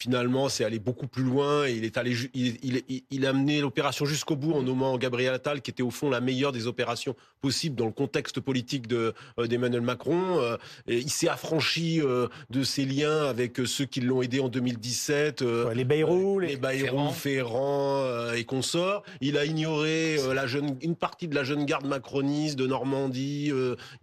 finalement, 0.00 0.48
c'est 0.48 0.64
allé 0.64 0.78
beaucoup 0.78 1.06
plus 1.06 1.22
loin. 1.22 1.68
il 1.68 1.84
est 1.84 1.96
allé, 1.98 2.16
il, 2.34 2.82
il, 3.10 3.26
a 3.26 3.28
amené 3.28 3.60
l'opération 3.60 4.06
jusqu'au 4.06 4.34
bout 4.34 4.52
en 4.52 4.62
nommant 4.62 4.96
Gabriel 4.96 5.34
Attal, 5.34 5.60
qui 5.60 5.70
était 5.70 5.82
au 5.82 5.90
fond 5.90 6.08
la 6.10 6.20
meilleure 6.20 6.52
des 6.52 6.66
opérations 6.66 7.14
possibles 7.40 7.76
dans 7.76 7.86
le 7.86 7.92
contexte 7.92 8.40
politique 8.40 8.86
de 8.86 9.14
euh, 9.38 9.46
d'Emmanuel 9.46 9.80
Macron. 9.80 10.40
Euh, 10.40 10.56
et 10.86 10.98
il 10.98 11.10
s'est 11.10 11.28
affranchi 11.28 12.00
euh, 12.00 12.28
de 12.50 12.62
ses 12.62 12.84
liens 12.84 13.24
avec 13.26 13.58
ceux 13.66 13.84
qui 13.84 14.00
l'ont 14.00 14.22
aidé 14.22 14.40
en 14.40 14.48
2017. 14.48 15.42
les 15.74 15.84
Bayrou, 15.84 16.38
les, 16.38 16.56
Bayrou, 16.56 17.10
Ferrand, 17.10 18.32
et 18.32 18.44
consorts. 18.44 19.02
Il 19.20 19.36
a 19.38 19.44
ignoré 19.44 20.18
la 20.34 20.46
jeune, 20.46 20.76
une 20.82 20.96
partie 20.96 21.28
de 21.28 21.34
la 21.34 21.44
jeune 21.44 21.64
garde 21.64 21.86
macroniste 21.86 22.56
de 22.56 22.66
Normandie, 22.66 23.52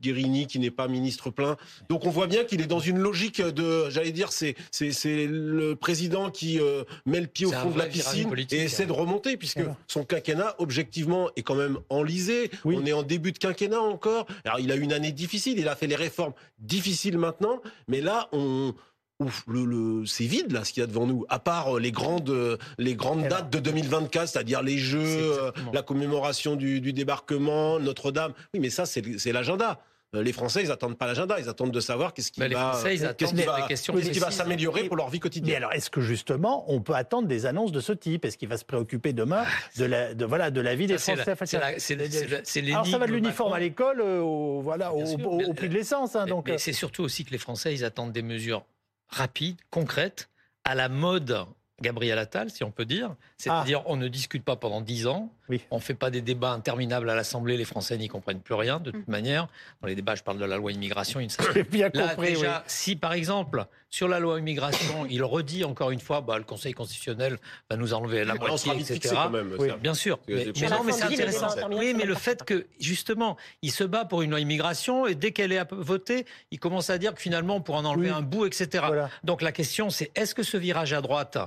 Guérini, 0.01 0.48
qui 0.48 0.60
n'est 0.60 0.72
pas 0.72 0.88
ministre 0.88 1.29
plein. 1.29 1.58
Donc 1.89 2.06
on 2.06 2.10
voit 2.10 2.27
bien 2.27 2.44
qu'il 2.44 2.62
est 2.62 2.67
dans 2.67 2.79
une 2.79 2.98
logique 2.98 3.41
de, 3.41 3.89
j'allais 3.89 4.12
dire, 4.12 4.32
c'est 4.32 4.56
c'est 4.72 5.27
le 5.27 5.75
président 5.75 6.29
qui 6.29 6.60
euh, 6.60 6.84
met 7.06 7.22
le 7.22 7.27
pied 7.27 7.46
au 7.46 7.51
fond 7.51 7.72
de 7.72 7.77
la 7.77 7.86
piscine 7.86 8.34
et 8.51 8.56
essaie 8.56 8.86
de 8.86 8.91
remonter, 8.91 9.38
puisque 9.38 9.62
son 9.88 10.03
quinquennat, 10.03 10.56
objectivement, 10.60 11.29
est 11.36 11.44
quand 11.44 11.56
même 11.56 11.79
enlisé. 11.89 12.51
On 12.65 12.86
est 12.86 12.94
en 12.94 13.03
début 13.03 13.27
de 13.32 13.38
quinquennat 13.38 13.82
encore. 13.82 14.28
Alors, 14.46 14.60
il 14.60 14.72
a 14.72 14.76
eu 14.76 14.82
une 14.82 14.94
année 14.94 15.12
difficile, 15.12 15.60
il 15.60 15.68
a 15.68 15.76
fait 15.76 15.88
les 15.88 15.96
réformes 15.96 16.34
difficiles 16.60 17.18
maintenant, 17.18 17.62
mais 17.88 18.02
là, 18.02 18.28
on, 18.32 18.74
Ouf, 19.20 19.46
le, 19.48 20.06
c'est 20.06 20.26
vide 20.26 20.52
là 20.52 20.64
ce 20.64 20.72
qu'il 20.72 20.82
y 20.82 20.84
a 20.84 20.88
devant 20.88 21.08
nous, 21.08 21.26
à 21.28 21.40
part 21.40 21.78
euh, 21.78 21.80
les 21.80 21.92
grandes, 21.92 22.30
euh, 22.30 22.56
les 22.78 22.94
grandes 22.94 23.28
dates 23.28 23.50
de 23.50 23.58
2024, 23.58 24.28
c'est-à-dire 24.28 24.62
les 24.62 24.78
Jeux, 24.78 25.34
la 25.74 25.82
commémoration 25.82 26.56
du, 26.56 26.82
du 26.82 26.94
débarquement, 26.94 27.80
Notre-Dame. 27.80 28.34
Oui, 28.54 28.60
mais 28.60 28.70
ça 28.70 28.86
c'est 28.86 29.32
l'agenda. 29.32 29.80
Euh, 30.16 30.24
les 30.24 30.32
Français, 30.32 30.64
ils 30.64 30.72
attendent 30.72 30.98
pas 30.98 31.06
l'agenda, 31.06 31.38
ils 31.38 31.50
attendent 31.50 31.72
de 31.72 31.80
savoir 31.82 32.14
qu'est-ce 32.14 32.32
qui, 32.32 32.40
va, 32.40 32.80
qui 32.82 34.20
va 34.20 34.32
s'améliorer 34.32 34.86
pour 34.86 34.96
leur 34.96 35.10
vie 35.10 35.20
quoitidienne. 35.20 35.52
Mais 35.52 35.58
alors, 35.58 35.74
est-ce 35.74 35.90
que 35.90 36.00
justement, 36.00 36.64
on 36.72 36.82
peut 36.82 36.96
attendre 36.96 37.28
des 37.28 37.46
annonces 37.46 37.74
de 37.74 37.82
ce 37.82 37.92
type? 37.92 38.24
Est-ce 38.24 38.38
qu'il 38.38 38.48
va 38.48 38.58
se 38.58 38.64
préoccuper 38.64 39.12
demain 39.12 39.44
ah, 39.46 39.50
de 39.78 39.86
la, 39.86 40.14
de, 40.14 40.24
voilà, 40.24 40.50
de 40.50 40.62
la 40.62 40.76
vie 40.76 40.88
des 40.88 40.98
Français 40.98 41.24
Alors, 41.56 42.86
ça 42.86 42.98
va 42.98 43.08
de 43.08 43.12
l'uniforme 43.12 43.52
à 43.52 43.60
l'école, 43.60 44.00
euh, 44.00 44.22
au, 44.22 45.54
prix 45.54 45.68
de 45.68 45.74
l'essence. 45.74 46.16
Hein, 46.16 46.26
donc. 46.26 46.48
Mais 46.48 46.58
c'est 46.58 46.74
surtout 46.74 47.04
aussi 47.04 47.26
que 47.26 47.32
les 47.32 47.38
Français, 47.38 47.74
ils 47.74 47.84
attendent 47.84 48.14
des 48.14 48.22
mesures 48.22 48.66
rapides, 49.10 49.58
concrètes, 49.72 50.30
à 50.64 50.74
la 50.74 50.88
mode 50.88 51.46
Gabriel 51.80 52.18
Attal, 52.18 52.50
si 52.50 52.64
on 52.64 52.72
peut 52.72 52.86
dire. 52.86 53.16
C'est-à-dire, 53.38 53.82
ah. 53.86 53.90
on 53.90 53.98
ne 53.98 54.08
discute 54.08 54.44
pas 54.44 54.56
pendant 54.56 54.82
dix 54.82 55.06
ans. 55.06 55.32
On 55.70 55.76
ne 55.78 55.82
fait 55.82 55.94
pas 55.94 56.10
des 56.10 56.22
débats 56.22 56.52
interminables 56.52 57.10
à 57.10 57.16
l'Assemblée. 57.16 57.56
Les 57.56 57.66
Français 57.66 57.98
n'y 57.98 58.08
comprennent 58.08 58.42
plus 58.42 58.56
rien, 58.56 58.80
de 58.80 58.92
toute 58.92 59.08
mm. 59.08 59.12
manière. 59.12 59.48
Dans 59.82 59.88
les 59.88 59.96
débats, 59.96 60.16
je 60.16 60.24
parle 60.24 60.40
de 60.40 60.46
la 60.46 60.58
loi 60.58 60.72
immigration. 60.72 61.20
Une... 61.20 61.30
bien 61.72 61.90
Là, 61.94 62.10
compris, 62.10 62.34
déjà, 62.34 62.64
si 62.66 62.96
par 62.96 63.14
exemple, 63.14 63.66
sur 63.90 64.08
la 64.08 64.20
loi 64.20 64.40
immigration, 64.40 65.06
il 65.10 65.24
redit 65.24 65.64
encore 65.64 65.92
une 65.92 66.00
fois, 66.00 66.22
bah, 66.22 66.38
le 66.38 66.44
Conseil 66.44 66.74
constitutionnel 66.74 67.38
va 67.70 67.78
nous 67.78 67.94
enlever 67.94 68.26
la 68.26 68.36
moitié, 68.36 68.74
etc. 68.74 69.14
Quand 69.14 69.30
même, 69.30 69.56
Bien 69.80 69.94
sûr. 69.94 70.20
Mais, 70.28 70.46
non, 70.46 70.84
mais 70.84 70.92
c'est 70.92 71.04
intéressant. 71.04 71.50
Oui, 71.72 71.94
mais 71.96 72.06
le 72.06 72.16
fait 72.16 72.44
que, 72.44 72.66
justement, 72.80 73.38
il 73.62 73.72
se 73.72 73.84
bat 73.84 74.04
pour 74.04 74.24
une 74.24 74.32
loi 74.32 74.40
immigration 74.40 75.06
et 75.06 75.14
dès 75.14 75.32
qu'elle 75.32 75.52
est 75.52 75.72
votée, 75.72 76.26
il 76.50 76.60
commence 76.60 76.90
à 76.90 76.98
dire 76.98 77.14
que 77.14 77.22
finalement, 77.22 77.58
on 77.58 77.62
pourra 77.62 77.80
en 77.80 77.86
enlever 77.86 78.10
un 78.10 78.22
bout, 78.22 78.46
etc. 78.48 78.84
Donc 79.24 79.44
la 79.44 79.52
question, 79.52 79.92
c'est 79.92 80.12
est-ce 80.16 80.34
que 80.34 80.44
ce 80.44 80.58
virage 80.58 80.94
à 80.94 81.02
droite 81.02 81.38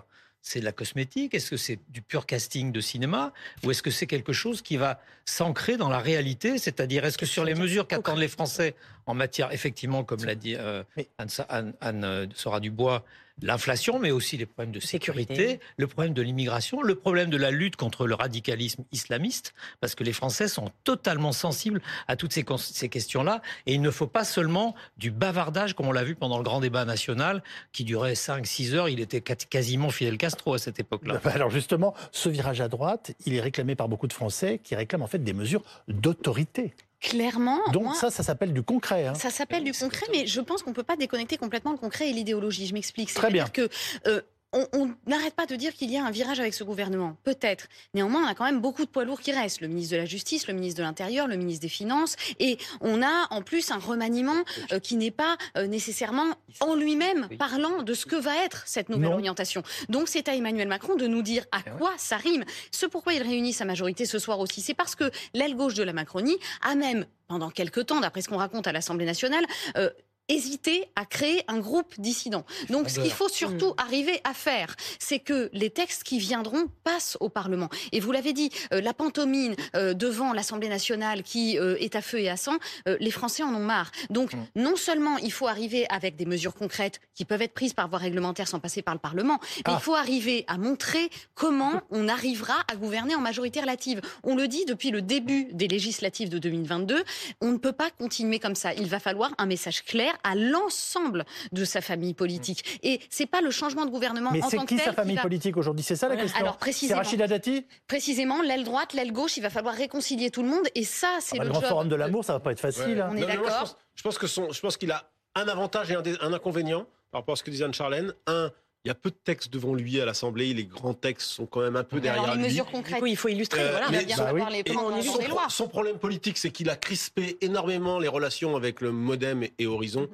c'est 0.43 0.61
de 0.61 0.65
la 0.65 0.73
cosmétique 0.73 1.35
Est-ce 1.35 1.51
que 1.51 1.57
c'est 1.57 1.79
du 1.91 2.03
pur 2.03 2.27
casting 2.27 2.73
de 2.73 2.81
cinéma 2.81 3.33
Ou 3.63 3.71
est-ce 3.71 3.83
que 3.83 3.91
c'est 3.91 4.07
quelque 4.07 4.33
chose 4.33 4.63
qui 4.63 4.77
va 4.77 5.01
s'ancrer 5.25 5.77
dans 5.77 5.89
la 5.89 5.99
réalité 5.99 6.59
C'est-à-dire, 6.59 7.05
est-ce 7.05 7.19
que 7.19 7.27
sur 7.27 7.45
les 7.45 7.55
mesures 7.55 7.87
qu'attendent 7.87 8.19
les 8.19 8.29
Français 8.29 8.75
en 9.07 9.15
matière, 9.15 9.53
effectivement, 9.53 10.05
comme 10.05 10.25
l'a 10.25 10.35
dit 10.35 10.57
euh, 10.57 10.83
Anne, 11.19 11.75
Anne, 11.81 12.05
euh, 12.05 12.27
Sora 12.35 12.61
Dubois, 12.61 13.05
l'inflation, 13.43 13.99
mais 13.99 14.11
aussi 14.11 14.37
les 14.37 14.47
problèmes 14.47 14.73
de 14.73 14.81
sécurité, 14.81 15.61
le 15.77 15.87
problème 15.87 16.15
de 16.15 16.23
l'immigration, 16.23 16.83
le 16.83 16.95
problème 16.95 17.31
de 17.31 17.37
la 17.37 17.51
lutte 17.51 17.77
contre 17.77 18.07
le 18.07 18.15
radicalisme 18.15 18.85
islamiste, 18.93 19.55
parce 19.81 19.95
que 19.95 20.05
les 20.05 20.13
Français 20.13 20.49
sont 20.49 20.71
totalement 20.85 21.33
sensibles 21.33 21.81
à 22.09 22.17
toutes 22.17 22.33
ces, 22.33 22.45
ces 22.59 22.89
questions-là. 22.89 23.43
Et 23.67 23.75
il 23.75 23.83
ne 23.83 23.91
faut 23.91 24.07
pas 24.07 24.25
seulement 24.25 24.75
du 24.97 25.11
bavardage, 25.11 25.75
comme 25.75 25.87
on 25.87 25.93
l'a 25.93 26.05
vu 26.05 26.15
pendant 26.15 26.39
le 26.39 26.45
grand 26.45 26.61
débat 26.61 26.85
national, 26.85 27.43
qui 27.73 27.85
durait 27.85 28.15
5-6 28.15 28.75
heures. 28.75 28.89
Il 28.89 29.01
était 29.01 29.21
quasiment 29.21 29.91
Fidel 29.91 30.19
Castro 30.19 30.55
à 30.55 30.59
cette 30.59 30.81
époque-là. 30.81 31.21
Alors 31.25 31.51
justement, 31.51 31.95
ce 32.13 32.29
virage 32.29 32.61
à 32.61 32.69
droite, 32.69 33.13
il 33.27 33.35
est 33.35 33.41
réclamé 33.41 33.75
par 33.75 33.89
beaucoup 33.89 34.07
de 34.07 34.13
Français 34.13 34.61
qui 34.63 34.75
réclament 34.75 35.03
en 35.03 35.07
fait 35.07 35.23
des 35.23 35.33
mesures 35.33 35.63
d'autorité. 35.89 36.75
Clairement. 37.01 37.61
Donc 37.73 37.95
ça, 37.95 38.11
ça 38.11 38.23
s'appelle 38.23 38.53
du 38.53 38.63
concret. 38.63 39.07
Hein. 39.07 39.15
Ça 39.15 39.31
s'appelle 39.31 39.65
du 39.65 39.73
concret, 39.73 40.07
mais 40.13 40.27
je 40.27 40.41
pense 40.41 40.63
qu'on 40.63 40.71
ne 40.71 40.75
peut 40.75 40.83
pas 40.83 40.97
déconnecter 40.97 41.39
complètement 41.39 41.73
le 41.73 41.79
concret 41.79 42.11
et 42.11 42.13
l'idéologie. 42.13 42.67
Je 42.67 42.75
m'explique. 42.75 43.13
Très 43.15 43.31
bien. 43.31 43.47
que 43.49 43.69
euh, 44.07 44.21
on 44.53 44.91
n'arrête 45.07 45.35
pas 45.35 45.47
de 45.47 45.55
dire 45.57 45.73
qu'il 45.75 45.91
y 45.91 45.97
a 45.97 46.05
un 46.05 46.11
virage 46.11 46.41
avec 46.41 46.55
ce 46.55 46.65
gouvernement. 46.65 47.17
Peut-être. 47.23 47.69
Néanmoins, 47.95 48.25
on 48.25 48.27
a 48.27 48.35
quand 48.35 48.45
même 48.45 48.61
beaucoup 48.61 48.85
de 48.85 48.91
poids 48.91 49.05
lourds 49.05 49.21
qui 49.21 49.33
restent. 49.33 49.61
Le 49.61 49.69
ministre 49.69 49.93
de 49.93 49.99
la 49.99 50.07
Justice, 50.07 50.49
le 50.49 50.55
ministre 50.55 50.79
de 50.79 50.83
l'Intérieur, 50.83 51.29
le 51.29 51.37
ministre 51.37 51.63
des 51.63 51.69
Finances. 51.69 52.17
Et 52.39 52.59
on 52.81 53.03
a 53.03 53.29
en 53.31 53.43
plus 53.43 53.71
un 53.71 53.79
remaniement 53.79 54.45
euh, 54.73 54.79
qui 54.81 54.97
n'est 54.97 55.11
pas 55.11 55.37
euh, 55.57 55.67
nécessairement 55.67 56.35
en 56.61 56.75
lui-même 56.75 57.29
parlant 57.39 57.83
de 57.83 57.95
ce 57.95 58.07
que 58.07 58.17
va 58.17 58.45
être 58.45 58.63
cette 58.67 58.89
nouvelle 58.89 59.13
orientation. 59.13 59.63
Donc 59.89 60.09
c'est 60.09 60.29
à 60.29 60.35
Emmanuel 60.35 60.69
Macron 60.69 60.97
de 60.97 61.07
nous 61.07 61.23
dire 61.23 61.45
à 61.53 61.61
eh 61.67 61.71
quoi 61.79 61.93
ça 61.97 62.17
rime. 62.17 62.45
Ce 62.73 62.87
pourquoi 62.87 63.15
il 63.15 63.23
réunit 63.23 63.53
sa 63.53 63.65
majorité 63.65 64.05
ce 64.07 64.19
soir 64.19 64.41
aussi, 64.41 64.61
c'est 64.61 64.75
parce 64.75 64.95
que 64.95 65.11
l'aile 65.35 65.55
gauche 65.55 65.75
de 65.75 65.83
la 65.83 65.93
Macronie 65.93 66.39
a 66.63 66.75
même 66.75 67.07
pendant 67.31 67.51
quelques 67.51 67.87
temps, 67.87 68.01
d'après 68.01 68.23
ce 68.23 68.29
qu'on 68.29 68.39
raconte 68.39 68.67
à 68.67 68.73
l'Assemblée 68.73 69.07
nationale, 69.07 69.45
euh, 69.77 69.89
hésiter 70.31 70.89
à 70.97 71.05
créer 71.05 71.43
un 71.49 71.59
groupe 71.59 71.93
dissident. 71.99 72.45
Donc 72.71 72.89
ce 72.89 73.01
qu'il 73.01 73.11
faut 73.11 73.29
surtout 73.29 73.71
hmm. 73.71 73.85
arriver 73.85 74.21
à 74.25 74.33
faire, 74.33 74.77
c'est 74.99 75.19
que 75.19 75.51
les 75.53 75.71
textes 75.71 76.05
qui 76.05 76.19
viendront 76.19 76.69
passent 76.85 77.19
au 77.21 77.29
Parlement. 77.29 77.69
Et 77.93 78.01
vous 78.01 78.13
l'avez 78.13 78.33
dit, 78.33 78.51
euh, 78.73 78.81
la 78.81 78.95
pantomime 78.95 79.55
euh, 79.75 79.93
devant 79.93 80.33
l'Assemblée 80.33 80.69
nationale 80.69 81.23
qui 81.23 81.59
euh, 81.59 81.77
est 81.81 81.97
à 81.97 82.01
feu 82.01 82.21
et 82.21 82.31
à 82.31 82.37
sang, 82.37 82.59
les 82.87 83.11
Français 83.11 83.43
en 83.43 83.55
ont 83.55 83.61
marre. 83.61 83.91
Donc 84.09 84.33
hmm. 84.35 84.39
non 84.55 84.77
seulement 84.77 85.19
il 85.19 85.33
faut 85.33 85.49
arriver 85.49 85.87
avec 85.91 86.17
des 86.17 86.27
mesures 86.27 86.55
concrètes 86.55 87.01
qui 87.15 87.25
peuvent 87.25 87.43
être 87.43 87.55
prises 87.55 87.75
par 87.75 87.89
voie 87.89 87.99
réglementaire 87.99 88.47
sans 88.47 88.61
passer 88.61 88.83
par 88.83 88.95
le 88.95 89.01
Parlement, 89.01 89.39
mais 89.67 89.73
il 89.73 89.77
ah. 89.77 89.81
faut 89.81 89.95
arriver 89.95 90.45
à 90.47 90.59
montrer 90.59 91.11
comment 91.35 91.83
on 91.91 92.09
arrivera 92.09 92.55
à 92.71 92.77
gouverner 92.77 93.15
en 93.17 93.21
majorité 93.21 93.61
relative. 93.61 94.01
On 94.23 94.37
le 94.37 94.47
dit 94.47 94.65
depuis 94.67 94.91
le 94.91 95.03
début 95.03 95.49
des 95.53 95.67
législatives 95.67 96.29
de 96.29 96.39
2022, 96.39 97.03
on 97.41 97.51
ne 97.51 97.59
peut 97.59 97.73
pas 97.73 97.91
continuer 97.91 98.39
comme 98.39 98.55
ça. 98.55 98.73
Il 98.75 98.87
va 98.87 99.01
falloir 99.01 99.33
un 99.39 99.47
message 99.47 99.83
clair 99.85 100.15
à 100.25 100.35
l'ensemble 100.35 101.25
de 101.53 101.65
sa 101.65 101.81
famille 101.81 102.15
politique. 102.15 102.81
Et 102.83 103.01
c'est 103.11 103.27
pas 103.27 103.41
le 103.41 103.51
changement 103.51 103.85
de 103.85 103.91
gouvernement 103.91 104.31
Mais 104.33 104.43
en 104.43 104.49
tant 104.49 104.65
que 104.65 104.75
qui 104.75 104.79
sa 104.79 104.93
famille 104.93 105.17
politique 105.17 105.57
aujourd'hui? 105.57 105.85
C'est 105.85 105.97
ça 105.97 106.09
la 106.09 106.17
question 106.17 106.39
Alors 106.39 106.57
précisément, 106.57 107.01
c'est 107.03 107.07
Rachida 107.07 107.27
Dati? 107.27 107.67
Précisément, 107.87 108.43
l'aile 108.43 108.65
droite, 108.65 108.93
l'aile 108.93 109.13
gauche, 109.13 109.37
il 109.37 109.43
va 109.43 109.51
falloir 109.51 109.75
réconcilier 109.75 110.31
tout 110.31 110.43
le 110.43 110.49
monde. 110.49 110.67
Et 110.75 110.85
ça, 110.85 111.19
c'est 111.21 111.37
ah 111.37 111.39
bah, 111.41 111.45
le, 111.45 111.51
grand 111.51 111.61
forum 111.61 111.89
de 111.89 111.97
l'amour, 111.97 112.25
ça 112.25 112.33
va 112.35 112.41
pas 112.41 112.53
être 112.53 112.61
facile. 112.61 113.01
Hein. 113.01 113.11
On 113.13 113.17
est 113.17 113.27
d'accord. 113.27 113.77
Je 113.95 114.03
pense, 114.03 114.19
que 114.19 114.27
je 114.27 114.61
pense 114.61 114.77
qu'il 114.77 114.91
a 114.93 115.11
un 115.35 115.49
avantage 115.49 115.91
et 115.91 115.95
un, 115.95 116.03
un 116.21 116.33
inconvénient 116.33 116.87
par 117.11 117.21
rapport 117.21 117.35
à 117.35 117.37
ce 117.37 117.43
que 117.43 117.51
disait 117.51 117.65
Anne-Charlène. 117.65 118.15
Un, 118.27 118.51
il 118.85 118.89
y 118.89 118.91
a 118.91 118.95
peu 118.95 119.11
de 119.11 119.17
textes 119.17 119.53
devant 119.53 119.75
lui 119.75 120.01
à 120.01 120.07
l'Assemblée. 120.07 120.55
Les 120.55 120.65
grands 120.65 120.95
textes 120.95 121.29
sont 121.29 121.47
quand 121.47 121.61
même 121.61 121.77
un 121.77 121.85
peu 121.85 122.01
derrière 122.01 122.25
alors, 122.25 122.37
les 122.37 122.43
mesures 122.43 122.67
concrètes. 122.67 123.03
Il 123.07 123.17
faut 123.17 123.29
illustrer. 123.29 123.61
Euh, 123.61 123.71
voilà, 123.73 123.87
on 123.91 123.95
a 123.95 124.03
bien 124.03 124.17
bah 124.17 124.33
parlé. 124.33 124.63
son, 125.03 125.49
son, 125.49 125.69
problème 125.69 125.99
politique, 125.99 126.39
c'est 126.39 126.51
qu'il 126.51 126.71
a 126.71 126.77
crispé 126.77 127.37
énormément 127.43 127.99
les 127.99 128.09
relations 128.09 128.57
avec 128.57 128.81
le 128.81 128.91
MoDem 128.91 129.45
et, 129.59 129.67
Horizon. 129.67 130.03
Mhm. 130.03 130.09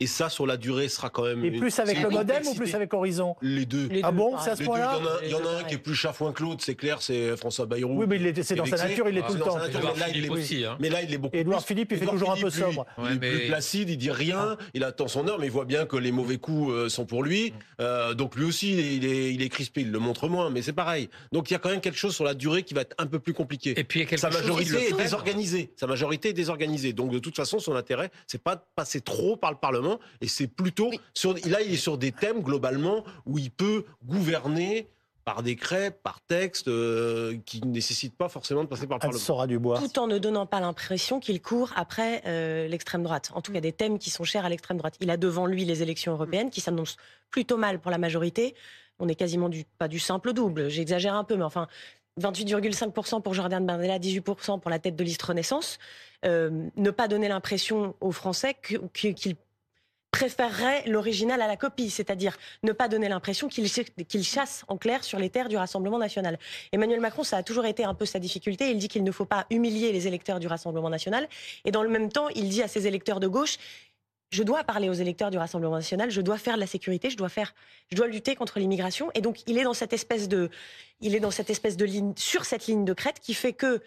Et 0.00 0.06
ça, 0.06 0.28
sur 0.28 0.46
la 0.46 0.56
durée, 0.56 0.88
sera 0.88 1.10
quand 1.10 1.24
même. 1.24 1.44
Et 1.44 1.50
plus 1.50 1.78
avec 1.78 2.00
le 2.02 2.10
modem 2.10 2.42
ou 2.46 2.54
plus 2.54 2.74
avec 2.74 2.92
Horizon 2.92 3.36
Les 3.42 3.66
deux. 3.66 3.88
ah 4.02 4.12
bon, 4.12 4.36
c'est 4.38 4.50
à 4.50 4.56
ce 4.56 4.64
point-là 4.64 4.98
Il 5.24 5.30
y 5.30 5.34
en 5.34 5.44
a, 5.44 5.60
un 5.60 5.64
qui 5.64 5.74
est 5.74 5.78
plus 5.78 5.94
chafouin 5.94 6.32
que 6.32 6.42
l'autre, 6.42 6.62
c'est 6.64 6.74
clair, 6.74 7.02
c'est 7.02 7.36
François 7.36 7.66
Bayrou. 7.66 8.02
Oui, 8.02 8.06
mais 8.08 8.42
c'est 8.42 8.54
dans 8.54 8.64
sa 8.64 8.76
nature, 8.76 9.08
il 9.08 9.18
est 9.18 9.26
tout 9.26 9.34
le 9.34 9.40
temps. 9.40 9.58
Mais 10.80 10.88
là, 10.88 11.02
il 11.02 11.12
est 11.12 11.18
beaucoup 11.18 11.36
Édouard 11.36 11.64
Philippe, 11.64 11.92
il 11.92 11.98
fait 11.98 12.06
toujours 12.06 12.32
un 12.32 12.36
peu 12.36 12.50
sobre. 12.50 12.86
Il 12.98 13.16
est 13.16 13.18
plus 13.18 13.46
placide, 13.46 13.90
il 13.90 13.96
dit 13.96 14.10
rien, 14.10 14.56
ah. 14.58 14.64
il 14.74 14.84
attend 14.84 15.08
son 15.08 15.26
heure, 15.28 15.38
mais 15.38 15.46
il 15.46 15.52
voit 15.52 15.64
bien 15.64 15.86
que 15.86 15.96
les 15.96 16.12
mauvais 16.12 16.38
coups 16.38 16.72
euh, 16.72 16.88
sont 16.88 17.06
pour 17.06 17.22
lui. 17.22 17.50
Mm. 17.50 17.54
Euh, 17.80 18.14
donc 18.14 18.36
lui 18.36 18.44
aussi, 18.44 18.96
il 18.96 19.04
est, 19.04 19.34
il 19.34 19.42
est 19.42 19.48
crispé, 19.48 19.82
il 19.82 19.90
le 19.90 19.98
montre 19.98 20.28
moins, 20.28 20.50
mais 20.50 20.62
c'est 20.62 20.72
pareil. 20.72 21.08
Donc 21.32 21.50
il 21.50 21.54
y 21.54 21.56
a 21.56 21.58
quand 21.58 21.70
même 21.70 21.80
quelque 21.80 21.98
chose 21.98 22.14
sur 22.14 22.24
la 22.24 22.34
durée 22.34 22.62
qui 22.62 22.74
va 22.74 22.82
être 22.82 22.94
un 22.98 23.06
peu 23.06 23.18
plus 23.18 23.34
compliqué. 23.34 23.78
Et 23.78 23.84
puis 23.84 24.06
sa 24.16 24.30
majorité 24.30 24.88
est 24.88 24.96
désorganisée. 24.96 25.72
Sa 25.76 25.86
majorité 25.86 26.30
est 26.30 26.34
désorganisée. 26.34 26.92
Donc 26.92 27.10
de 27.10 27.18
toute 27.18 27.36
façon, 27.36 27.58
son 27.58 27.74
intérêt, 27.74 28.10
c'est 28.26 28.42
pas 28.42 28.56
de 28.56 28.62
passer 28.74 29.00
trop 29.00 29.36
par 29.36 29.50
le 29.50 29.58
Parlement, 29.58 29.81
et 30.20 30.28
c'est 30.28 30.46
plutôt 30.46 30.90
sur, 31.14 31.34
là, 31.34 31.60
il 31.62 31.72
est 31.72 31.76
sur 31.76 31.98
des 31.98 32.12
thèmes 32.12 32.40
globalement 32.40 33.04
où 33.26 33.38
il 33.38 33.50
peut 33.50 33.84
gouverner 34.04 34.88
par 35.24 35.42
décret, 35.42 35.96
par 36.02 36.20
texte, 36.20 36.68
euh, 36.68 37.38
qui 37.46 37.60
ne 37.60 37.70
nécessite 37.70 38.16
pas 38.16 38.28
forcément 38.28 38.64
de 38.64 38.68
passer 38.68 38.86
par 38.86 38.98
le 38.98 39.02
Parlement. 39.02 39.18
Sera 39.18 39.46
du 39.46 39.58
bois. 39.58 39.78
Tout 39.78 39.98
en 39.98 40.06
ne 40.06 40.18
donnant 40.18 40.46
pas 40.46 40.60
l'impression 40.60 41.20
qu'il 41.20 41.40
court 41.40 41.70
après 41.76 42.22
euh, 42.26 42.66
l'extrême 42.66 43.02
droite. 43.02 43.30
En 43.34 43.40
tout 43.40 43.52
cas, 43.52 43.60
des 43.60 43.72
thèmes 43.72 43.98
qui 43.98 44.10
sont 44.10 44.24
chers 44.24 44.44
à 44.44 44.48
l'extrême 44.48 44.78
droite. 44.78 44.96
Il 45.00 45.10
a 45.10 45.16
devant 45.16 45.46
lui 45.46 45.64
les 45.64 45.82
élections 45.82 46.12
européennes 46.12 46.50
qui 46.50 46.60
s'annoncent 46.60 46.96
plutôt 47.30 47.56
mal 47.56 47.78
pour 47.78 47.90
la 47.90 47.98
majorité. 47.98 48.54
On 48.98 49.08
est 49.08 49.14
quasiment 49.14 49.48
du, 49.48 49.64
pas 49.78 49.88
du 49.88 49.98
simple 49.98 50.32
double, 50.32 50.68
j'exagère 50.68 51.14
un 51.14 51.24
peu, 51.24 51.36
mais 51.36 51.44
enfin, 51.44 51.66
28,5% 52.20 53.22
pour 53.22 53.34
Jordan 53.34 53.64
Bardella, 53.64 53.98
18% 53.98 54.60
pour 54.60 54.70
la 54.70 54.78
tête 54.78 54.96
de 54.96 55.04
liste 55.04 55.22
Renaissance. 55.22 55.78
Euh, 56.24 56.68
ne 56.76 56.90
pas 56.90 57.08
donner 57.08 57.28
l'impression 57.28 57.94
aux 58.00 58.12
Français 58.12 58.56
qu'ils 58.62 59.36
préférerait 60.12 60.84
l'original 60.86 61.42
à 61.42 61.48
la 61.48 61.56
copie, 61.56 61.90
c'est-à-dire 61.90 62.36
ne 62.62 62.70
pas 62.72 62.86
donner 62.86 63.08
l'impression 63.08 63.48
qu'il 63.48 63.66
chasse 64.22 64.64
en 64.68 64.76
clair 64.76 65.02
sur 65.02 65.18
les 65.18 65.30
terres 65.30 65.48
du 65.48 65.56
Rassemblement 65.56 65.98
national. 65.98 66.38
Emmanuel 66.70 67.00
Macron, 67.00 67.24
ça 67.24 67.38
a 67.38 67.42
toujours 67.42 67.64
été 67.64 67.82
un 67.82 67.94
peu 67.94 68.04
sa 68.04 68.20
difficulté. 68.20 68.70
Il 68.70 68.76
dit 68.76 68.88
qu'il 68.88 69.02
ne 69.02 69.10
faut 69.10 69.24
pas 69.24 69.46
humilier 69.50 69.90
les 69.90 70.06
électeurs 70.06 70.38
du 70.38 70.46
Rassemblement 70.46 70.90
national. 70.90 71.26
Et 71.64 71.72
dans 71.72 71.82
le 71.82 71.88
même 71.88 72.12
temps, 72.12 72.28
il 72.28 72.50
dit 72.50 72.62
à 72.62 72.68
ses 72.68 72.86
électeurs 72.86 73.20
de 73.20 73.26
gauche, 73.26 73.56
je 74.30 74.42
dois 74.42 74.64
parler 74.64 74.88
aux 74.88 74.94
électeurs 74.94 75.30
du 75.30 75.38
Rassemblement 75.38 75.76
national, 75.76 76.10
je 76.10 76.20
dois 76.20 76.38
faire 76.38 76.54
de 76.54 76.60
la 76.60 76.66
sécurité, 76.66 77.10
je 77.10 77.16
dois 77.16 77.30
faire, 77.30 77.54
je 77.90 77.96
dois 77.96 78.06
lutter 78.06 78.36
contre 78.36 78.58
l'immigration. 78.58 79.10
Et 79.14 79.22
donc, 79.22 79.42
il 79.46 79.58
est 79.58 79.64
dans 79.64 79.74
cette 79.74 79.94
espèce 79.94 80.28
de, 80.28 80.50
il 81.00 81.14
est 81.14 81.20
dans 81.20 81.30
cette 81.30 81.50
espèce 81.50 81.76
de 81.76 81.86
ligne, 81.86 82.12
sur 82.16 82.44
cette 82.44 82.66
ligne 82.66 82.84
de 82.84 82.92
crête 82.92 83.18
qui 83.18 83.34
fait 83.34 83.54
que 83.54 83.80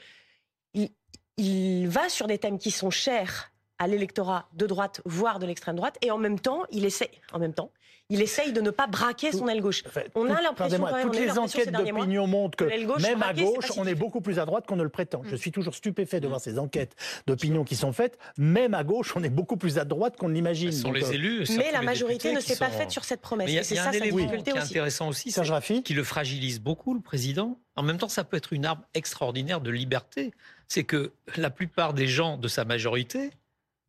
il 1.38 1.88
va 1.88 2.10
sur 2.10 2.28
des 2.28 2.38
thèmes 2.38 2.58
qui 2.58 2.72
sont 2.72 2.90
chers 2.90 3.52
à 3.80 3.88
l'électorat 3.88 4.48
de 4.54 4.68
droite, 4.68 5.02
voire 5.06 5.40
de 5.40 5.46
l'extrême 5.46 5.76
droite, 5.76 5.98
et 6.02 6.12
en 6.12 6.18
même 6.18 6.40
temps, 6.40 6.64
il 6.72 6.86
essaie, 6.86 7.12
en 7.34 7.40
même 7.40 7.54
temps, 7.54 7.72
il 8.10 8.22
essaye 8.22 8.54
de 8.54 8.62
ne 8.62 8.70
pas 8.70 8.86
braquer 8.88 9.32
son 9.32 9.48
aile 9.48 9.62
gauche. 9.62 9.84
on 10.14 10.30
a 10.30 10.42
l'impression 10.42 10.86
toutes 11.02 11.16
les 11.16 11.38
enquêtes 11.38 11.72
d'opinion 11.72 12.28
montrent 12.28 12.56
que, 12.56 13.02
même 13.02 13.24
à 13.24 13.34
gauche, 13.34 13.72
on 13.78 13.86
est 13.86 13.96
beaucoup 13.96 14.22
plus 14.22 14.38
à 14.38 14.46
droite 14.46 14.68
qu'on 14.68 14.76
ne 14.76 14.84
le 14.84 14.90
prétend. 14.90 15.24
Je 15.26 15.36
mm. 15.36 15.38
suis 15.38 15.52
toujours 15.52 15.74
stupéfait 15.74 16.20
de 16.20 16.28
voir 16.28 16.40
ces 16.40 16.60
enquêtes 16.60 16.96
d'opinion 17.26 17.64
qui 17.64 17.76
sont 17.76 17.94
faites. 17.94 18.20
Même 18.38 18.74
à 18.76 18.84
gauche, 18.84 19.16
on 19.16 19.24
est 19.24 19.30
beaucoup 19.30 19.58
plus 19.58 19.80
à 19.80 19.86
droite 19.86 20.18
qu'on 20.18 20.30
ne 20.30 20.36
l'imagine. 20.36 20.72
Ce 20.72 20.82
sont 20.82 20.92
les 20.92 21.06
euh, 21.06 21.14
élus. 21.14 21.48
Mais 21.58 21.72
la 21.72 21.82
majorité 21.82 22.32
ne 22.32 22.40
s'est 22.40 22.58
pas 22.58 22.70
faite 22.70 22.92
sur 22.92 23.06
cette 23.06 23.22
promesse. 23.22 23.50
Il 23.50 23.76
y 23.76 23.80
a, 23.80 23.88
un 23.88 23.92
élément 23.92 24.18
qui 24.18 24.50
est 24.50 24.58
intéressant 24.58 25.10
aussi, 25.10 25.32
c'est 25.32 25.84
qui 25.84 25.94
le 25.94 26.04
fragilise 26.04 26.60
beaucoup, 26.60 26.94
le 26.94 27.02
président. 27.02 27.58
En 27.76 27.84
même 27.84 27.98
temps, 27.98 28.10
ça 28.10 28.24
peut 28.24 28.38
être 28.38 28.54
une 28.54 28.66
arme 28.66 28.82
extraordinaire 28.94 29.62
de 29.62 29.72
liberté. 29.72 30.32
C'est 30.68 30.84
que 30.84 31.12
la 31.38 31.50
plupart 31.50 31.94
des 31.94 32.08
gens 32.08 32.38
de 32.38 32.48
sa 32.48 32.66
majorité 32.66 33.32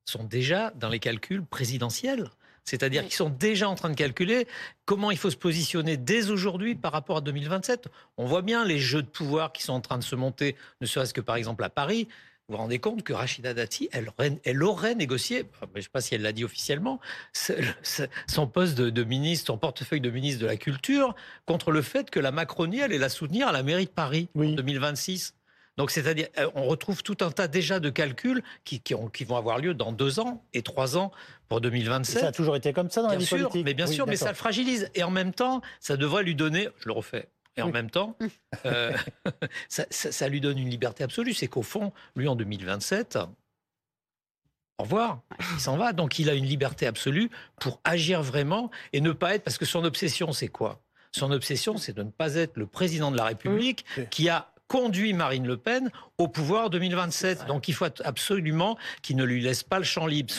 sont 0.07 0.25
déjà 0.25 0.73
dans 0.77 0.89
les 0.89 1.01
calculs 1.01 1.45
présidentiels. 1.45 2.31
C'est-à-dire 2.65 3.05
qu'ils 3.05 3.15
sont 3.15 3.31
déjà 3.31 3.69
en 3.69 3.77
train 3.77 3.91
de 3.91 3.95
calculer 3.95 4.49
comment 4.87 5.13
il 5.13 5.17
faut 5.17 5.31
se 5.31 5.37
positionner 5.37 5.97
dès 5.97 6.31
aujourd'hui 6.31 6.75
par 6.75 6.93
rapport 6.93 7.19
à 7.19 7.21
2027. 7.21 7.89
On 8.17 8.27
voit 8.27 8.43
bien 8.43 8.65
les 8.65 8.79
jeux 8.79 9.03
de 9.03 9.09
pouvoir 9.09 9.53
qui 9.53 9.63
sont 9.63 9.73
en 9.73 9.81
train 9.81 9.99
de 9.99 10.05
se 10.05 10.17
monter, 10.17 10.57
ne 10.81 10.87
serait-ce 10.87 11.15
que 11.15 11.21
par 11.21 11.37
exemple 11.37 11.63
à 11.63 11.71
Paris. 11.71 12.09
vous 12.49 12.57
vous 12.57 12.59
rendez 12.61 12.81
compte 12.81 13.05
que 13.05 13.13
Rachida 13.13 13.55
Dati, 13.55 13.89
elle, 13.93 14.11
elle 14.43 14.63
aurait 14.65 14.97
négocié, 14.97 15.45
je 15.61 15.77
ne 15.77 15.81
sais 15.81 15.89
pas 15.89 16.01
si 16.01 16.17
elle 16.17 16.23
l'a 16.23 16.33
dit 16.33 16.43
officiellement, 16.43 16.99
son 17.33 18.49
poste 18.49 18.77
de, 18.77 19.05
ministre, 19.05 19.47
son 19.47 19.59
portefeuille 19.59 20.01
de 20.01 20.11
ministre 20.11 20.43
de 20.43 20.47
la 20.47 20.57
Culture, 20.57 21.15
contre 21.47 21.71
le 21.71 21.83
fait 21.83 22.11
que 22.11 22.19
la 22.19 22.33
Macronie 22.33 22.83
allait 22.83 22.99
la 22.99 23.09
soutenir 23.09 23.47
à 23.47 23.53
la 23.53 23.63
mairie 23.63 23.87
de 23.87 23.91
Paris 23.91 24.29
en 24.37 24.43
2026. 24.43 25.36
Donc, 25.77 25.91
c'est-à-dire, 25.91 26.29
euh, 26.39 26.49
on 26.55 26.65
retrouve 26.65 27.03
tout 27.03 27.19
un 27.21 27.31
tas 27.31 27.49
déjà 27.49 27.81
de 27.81 27.91
calculs 27.91 28.43
qui, 28.65 28.81
qui, 28.81 29.25
vont 29.25 29.37
avoir 29.37 29.59
lieu 29.59 29.75
dans 29.75 29.93
deux 29.93 30.21
ans 30.21 30.43
et 30.55 30.63
trois 30.63 30.97
ans 30.97 31.13
pour 31.49 31.61
2027. 31.61 32.21
ça 32.21 32.29
a 32.29 32.33
toujours 32.33 32.57
été 32.57 32.73
comme 32.73 32.91
ça 32.91 33.03
dans 33.03 33.09
la 33.09 33.17
vie 33.17 33.27
politique. 33.27 33.65
Mais 33.65 33.75
bien 33.75 33.87
sûr, 33.87 34.07
mais 34.07 34.17
ça 34.17 34.31
le 34.31 34.35
fragilise. 34.35 34.91
Et 34.95 35.03
en 35.03 35.11
même 35.11 35.35
temps, 35.35 35.61
ça 35.81 35.97
devrait 35.97 36.23
lui 36.23 36.35
donner, 36.35 36.69
je 36.79 36.89
le 36.89 36.93
refais, 36.93 37.29
et 37.57 37.63
en 37.63 37.71
même 37.71 37.91
temps, 37.91 38.17
euh, 38.67 38.93
ça, 39.69 40.29
lui 40.29 40.41
donne 40.41 40.59
une 40.59 40.69
liberté 40.69 41.05
absolue. 41.05 41.33
C'est 41.33 41.49
qu'au 41.49 41.63
fond, 41.63 41.93
lui, 42.15 42.29
en 42.29 42.37
2027, 42.37 43.19
au 44.79 44.83
revoir, 44.83 45.21
il 45.55 45.61
s'en 45.61 45.77
va. 45.77 45.93
Donc 45.93 46.19
il 46.19 46.29
a 46.29 46.35
une 46.35 46.45
liberté 46.45 46.87
absolue 46.87 47.31
pour 47.59 47.81
agir 47.85 48.23
vraiment 48.23 48.71
et 48.93 49.01
ne 49.01 49.13
pas 49.13 49.35
être... 49.35 49.43
Parce 49.43 49.57
que 49.57 49.65
son 49.65 49.85
obsession, 49.85 50.33
c'est 50.33 50.49
quoi? 50.49 50.83
Son 51.13 51.31
obsession, 51.31 51.79
c'est 51.79 51.95
de 51.95 52.03
ne 52.03 52.11
pas 52.11 52.35
être 52.35 52.59
le 52.59 52.67
président 52.67 53.11
de 53.11 53.17
la 53.17 53.25
République 53.25 53.87
qui 54.11 54.29
a 54.29 54.53
conduit 54.69 55.13
Marine 55.13 55.47
Le 55.47 55.57
Pen 55.57 55.91
au 56.19 56.29
pouvoir 56.29 56.67
en 56.67 56.69
2027. 56.69 57.47
Donc 57.47 57.69
il 57.69 57.75
faut 57.75 57.87
absolument 58.05 58.77
qu'il 59.03 59.17
ne 59.17 59.25
lui 59.25 59.41
laisse 59.41 59.63
pas 59.63 59.79
le 59.79 59.85
champ 59.85 60.07
libre. 60.07 60.33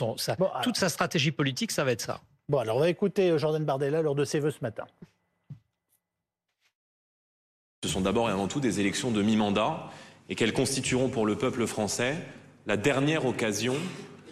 toute 0.63 0.77
sa 0.77 0.89
stratégie 0.89 1.31
politique, 1.31 1.71
ça 1.71 1.83
va 1.83 1.91
être 1.91 2.01
ça. 2.01 2.21
Bon, 2.49 2.59
alors 2.59 2.77
on 2.77 2.81
va 2.81 2.89
écouter 2.89 3.37
Jordan 3.37 3.63
Bardella 3.63 4.01
lors 4.01 4.15
de 4.15 4.23
ses 4.23 4.39
vœux 4.39 4.51
ce 4.51 4.61
matin. 4.61 4.85
Ce 7.83 7.89
sont 7.89 8.01
d'abord 8.01 8.29
et 8.29 8.31
avant 8.31 8.47
tout 8.47 8.59
des 8.59 8.79
élections 8.79 9.11
de 9.11 9.21
mi-mandat 9.21 9.91
et 10.29 10.35
qu'elles 10.35 10.53
constitueront 10.53 11.09
pour 11.09 11.25
le 11.25 11.37
peuple 11.37 11.67
français 11.67 12.17
la 12.65 12.75
dernière 12.77 13.25
occasion 13.25 13.75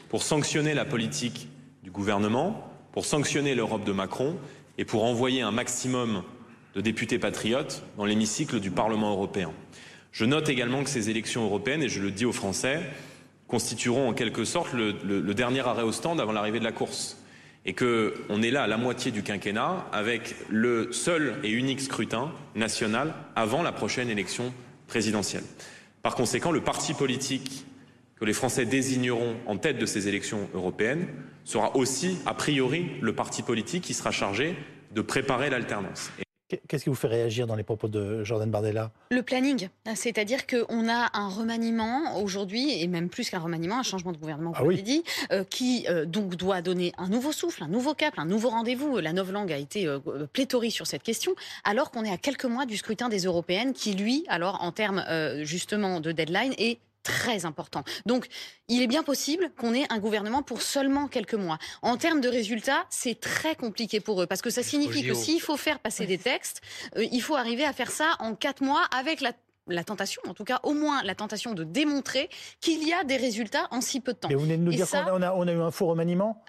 pour 0.09 0.23
sanctionner 0.23 0.73
la 0.73 0.85
politique 0.85 1.47
du 1.83 1.91
gouvernement, 1.91 2.69
pour 2.91 3.05
sanctionner 3.05 3.55
l'Europe 3.55 3.83
de 3.83 3.91
Macron 3.91 4.37
et 4.77 4.85
pour 4.85 5.03
envoyer 5.03 5.41
un 5.41 5.51
maximum 5.51 6.23
de 6.75 6.81
députés 6.81 7.19
patriotes 7.19 7.83
dans 7.97 8.05
l'hémicycle 8.05 8.59
du 8.59 8.69
Parlement 8.69 9.11
européen. 9.11 9.51
Je 10.11 10.25
note 10.25 10.49
également 10.49 10.83
que 10.83 10.89
ces 10.89 11.09
élections 11.09 11.43
européennes, 11.43 11.83
et 11.83 11.89
je 11.89 12.01
le 12.01 12.11
dis 12.11 12.25
aux 12.25 12.31
Français, 12.31 12.81
constitueront 13.47 14.09
en 14.09 14.13
quelque 14.13 14.43
sorte 14.45 14.73
le, 14.73 15.33
dernier 15.33 15.61
arrêt 15.61 15.83
au 15.83 15.91
stand 15.91 16.19
avant 16.19 16.31
l'arrivée 16.31 16.59
de 16.59 16.63
la 16.63 16.71
course 16.71 17.17
et 17.65 17.73
qu'on 17.73 18.41
est 18.41 18.51
là 18.51 18.63
à 18.63 18.67
la 18.67 18.77
moitié 18.77 19.11
du 19.11 19.23
quinquennat 19.23 19.87
avec 19.91 20.35
le 20.49 20.91
seul 20.91 21.35
et 21.43 21.49
unique 21.49 21.81
scrutin 21.81 22.31
national 22.55 23.13
avant 23.35 23.63
la 23.63 23.71
prochaine 23.71 24.09
élection 24.09 24.53
présidentielle. 24.87 25.43
Par 26.03 26.15
conséquent, 26.15 26.51
le 26.51 26.61
parti 26.61 26.93
politique 26.93 27.65
que 28.19 28.25
les 28.25 28.33
Français 28.33 28.65
désigneront 28.65 29.35
en 29.47 29.57
tête 29.57 29.79
de 29.79 29.85
ces 29.85 30.07
élections 30.07 30.47
européennes 30.53 31.07
sera 31.43 31.75
aussi, 31.75 32.17
a 32.25 32.33
priori, 32.33 32.91
le 33.01 33.13
parti 33.13 33.41
politique 33.41 33.83
qui 33.83 33.93
sera 33.93 34.11
chargé 34.11 34.55
de 34.93 35.01
préparer 35.01 35.49
l'alternance. 35.49 36.11
Qu'est-ce 36.67 36.83
qui 36.83 36.89
vous 36.89 36.95
fait 36.95 37.07
réagir 37.07 37.47
dans 37.47 37.55
les 37.55 37.63
propos 37.63 37.87
de 37.87 38.23
Jordan 38.23 38.51
Bardella? 38.51 38.91
Le 39.09 39.23
planning, 39.23 39.69
c'est-à-dire 39.95 40.45
qu'on 40.45 40.87
a 40.87 41.09
un 41.13 41.27
remaniement 41.27 42.21
aujourd'hui, 42.21 42.81
et 42.83 42.87
même 42.87 43.09
plus 43.09 43.31
qu'un 43.31 43.39
remaniement, 43.39 43.79
un 43.79 43.83
changement 43.83 44.11
de 44.11 44.17
gouvernement, 44.17 44.53
ah 44.55 44.61
vous 44.61 44.69
l'avez 44.69 44.83
dit, 44.83 45.03
euh, 45.31 45.43
qui 45.43 45.87
euh, 45.89 46.05
donc 46.05 46.35
doit 46.35 46.61
donner 46.61 46.93
un 46.99 47.07
nouveau 47.07 47.31
souffle, 47.31 47.63
un 47.63 47.67
nouveau 47.67 47.95
cap, 47.95 48.13
un 48.17 48.25
nouveau 48.25 48.49
rendez-vous. 48.49 48.99
La 48.99 49.11
langue 49.11 49.51
a 49.51 49.57
été 49.57 49.87
euh, 49.87 49.99
pléthorique 50.31 50.73
sur 50.73 50.85
cette 50.85 51.01
question, 51.01 51.33
alors 51.63 51.89
qu'on 51.89 52.05
est 52.05 52.11
à 52.11 52.17
quelques 52.17 52.45
mois 52.45 52.67
du 52.67 52.77
scrutin 52.77 53.09
des 53.09 53.23
européennes, 53.23 53.73
qui 53.73 53.93
lui, 53.93 54.23
alors 54.27 54.61
en 54.61 54.71
termes 54.71 55.03
justement 55.41 55.99
de 55.99 56.11
deadline, 56.11 56.53
est 56.59 56.77
très 57.05 57.45
important. 57.45 57.83
Donc, 58.05 58.27
il 58.67 58.81
est 58.81 58.87
bien 58.87 59.03
possible 59.03 59.51
qu'on 59.57 59.73
ait 59.73 59.85
un 59.91 59.99
gouvernement 59.99 60.41
pour 60.41 60.61
seulement 60.61 61.07
quelques 61.07 61.35
mois. 61.35 61.59
En 61.81 61.97
termes 61.97 62.19
de 62.19 62.27
résultats, 62.27 62.85
c'est 62.89 63.19
très 63.19 63.55
compliqué 63.55 63.99
pour 63.99 64.21
eux 64.21 64.27
parce 64.27 64.41
que 64.41 64.49
ça 64.49 64.63
signifie 64.63 65.03
que 65.07 65.13
s'il 65.13 65.39
faut 65.39 65.55
faire 65.55 65.79
passer 65.79 66.05
des 66.07 66.17
textes, 66.17 66.61
euh, 66.97 67.05
il 67.11 67.21
faut 67.21 67.35
arriver 67.35 67.63
à 67.63 67.73
faire 67.73 67.91
ça 67.91 68.15
en 68.19 68.35
quatre 68.35 68.61
mois 68.61 68.83
avec 68.93 69.21
la 69.21 69.31
la 69.67 69.83
tentation, 69.83 70.21
en 70.27 70.35
tout 70.35 70.43
cas 70.43 70.59
au 70.61 70.73
moins 70.73 71.01
la 71.01 71.15
tentation 71.15 71.55
de 71.55 71.63
démontrer 71.63 72.29
qu'il 72.61 72.87
y 72.87 72.93
a 72.93 73.03
des 73.03 73.17
résultats 73.17 73.67
en 73.71 73.81
si 73.81 73.99
peu 73.99 74.13
de 74.13 74.19
temps. 74.19 74.29
Et 74.29 74.35
vous 74.35 74.41
venez 74.41 74.57
de 74.57 74.61
nous 74.61 74.71
dire 74.71 74.87
qu'on 74.87 75.23
a, 75.23 75.33
on 75.33 75.47
a 75.47 75.51
eu 75.51 75.59
un 75.59 75.71
faux 75.71 75.87
remaniement? 75.87 76.43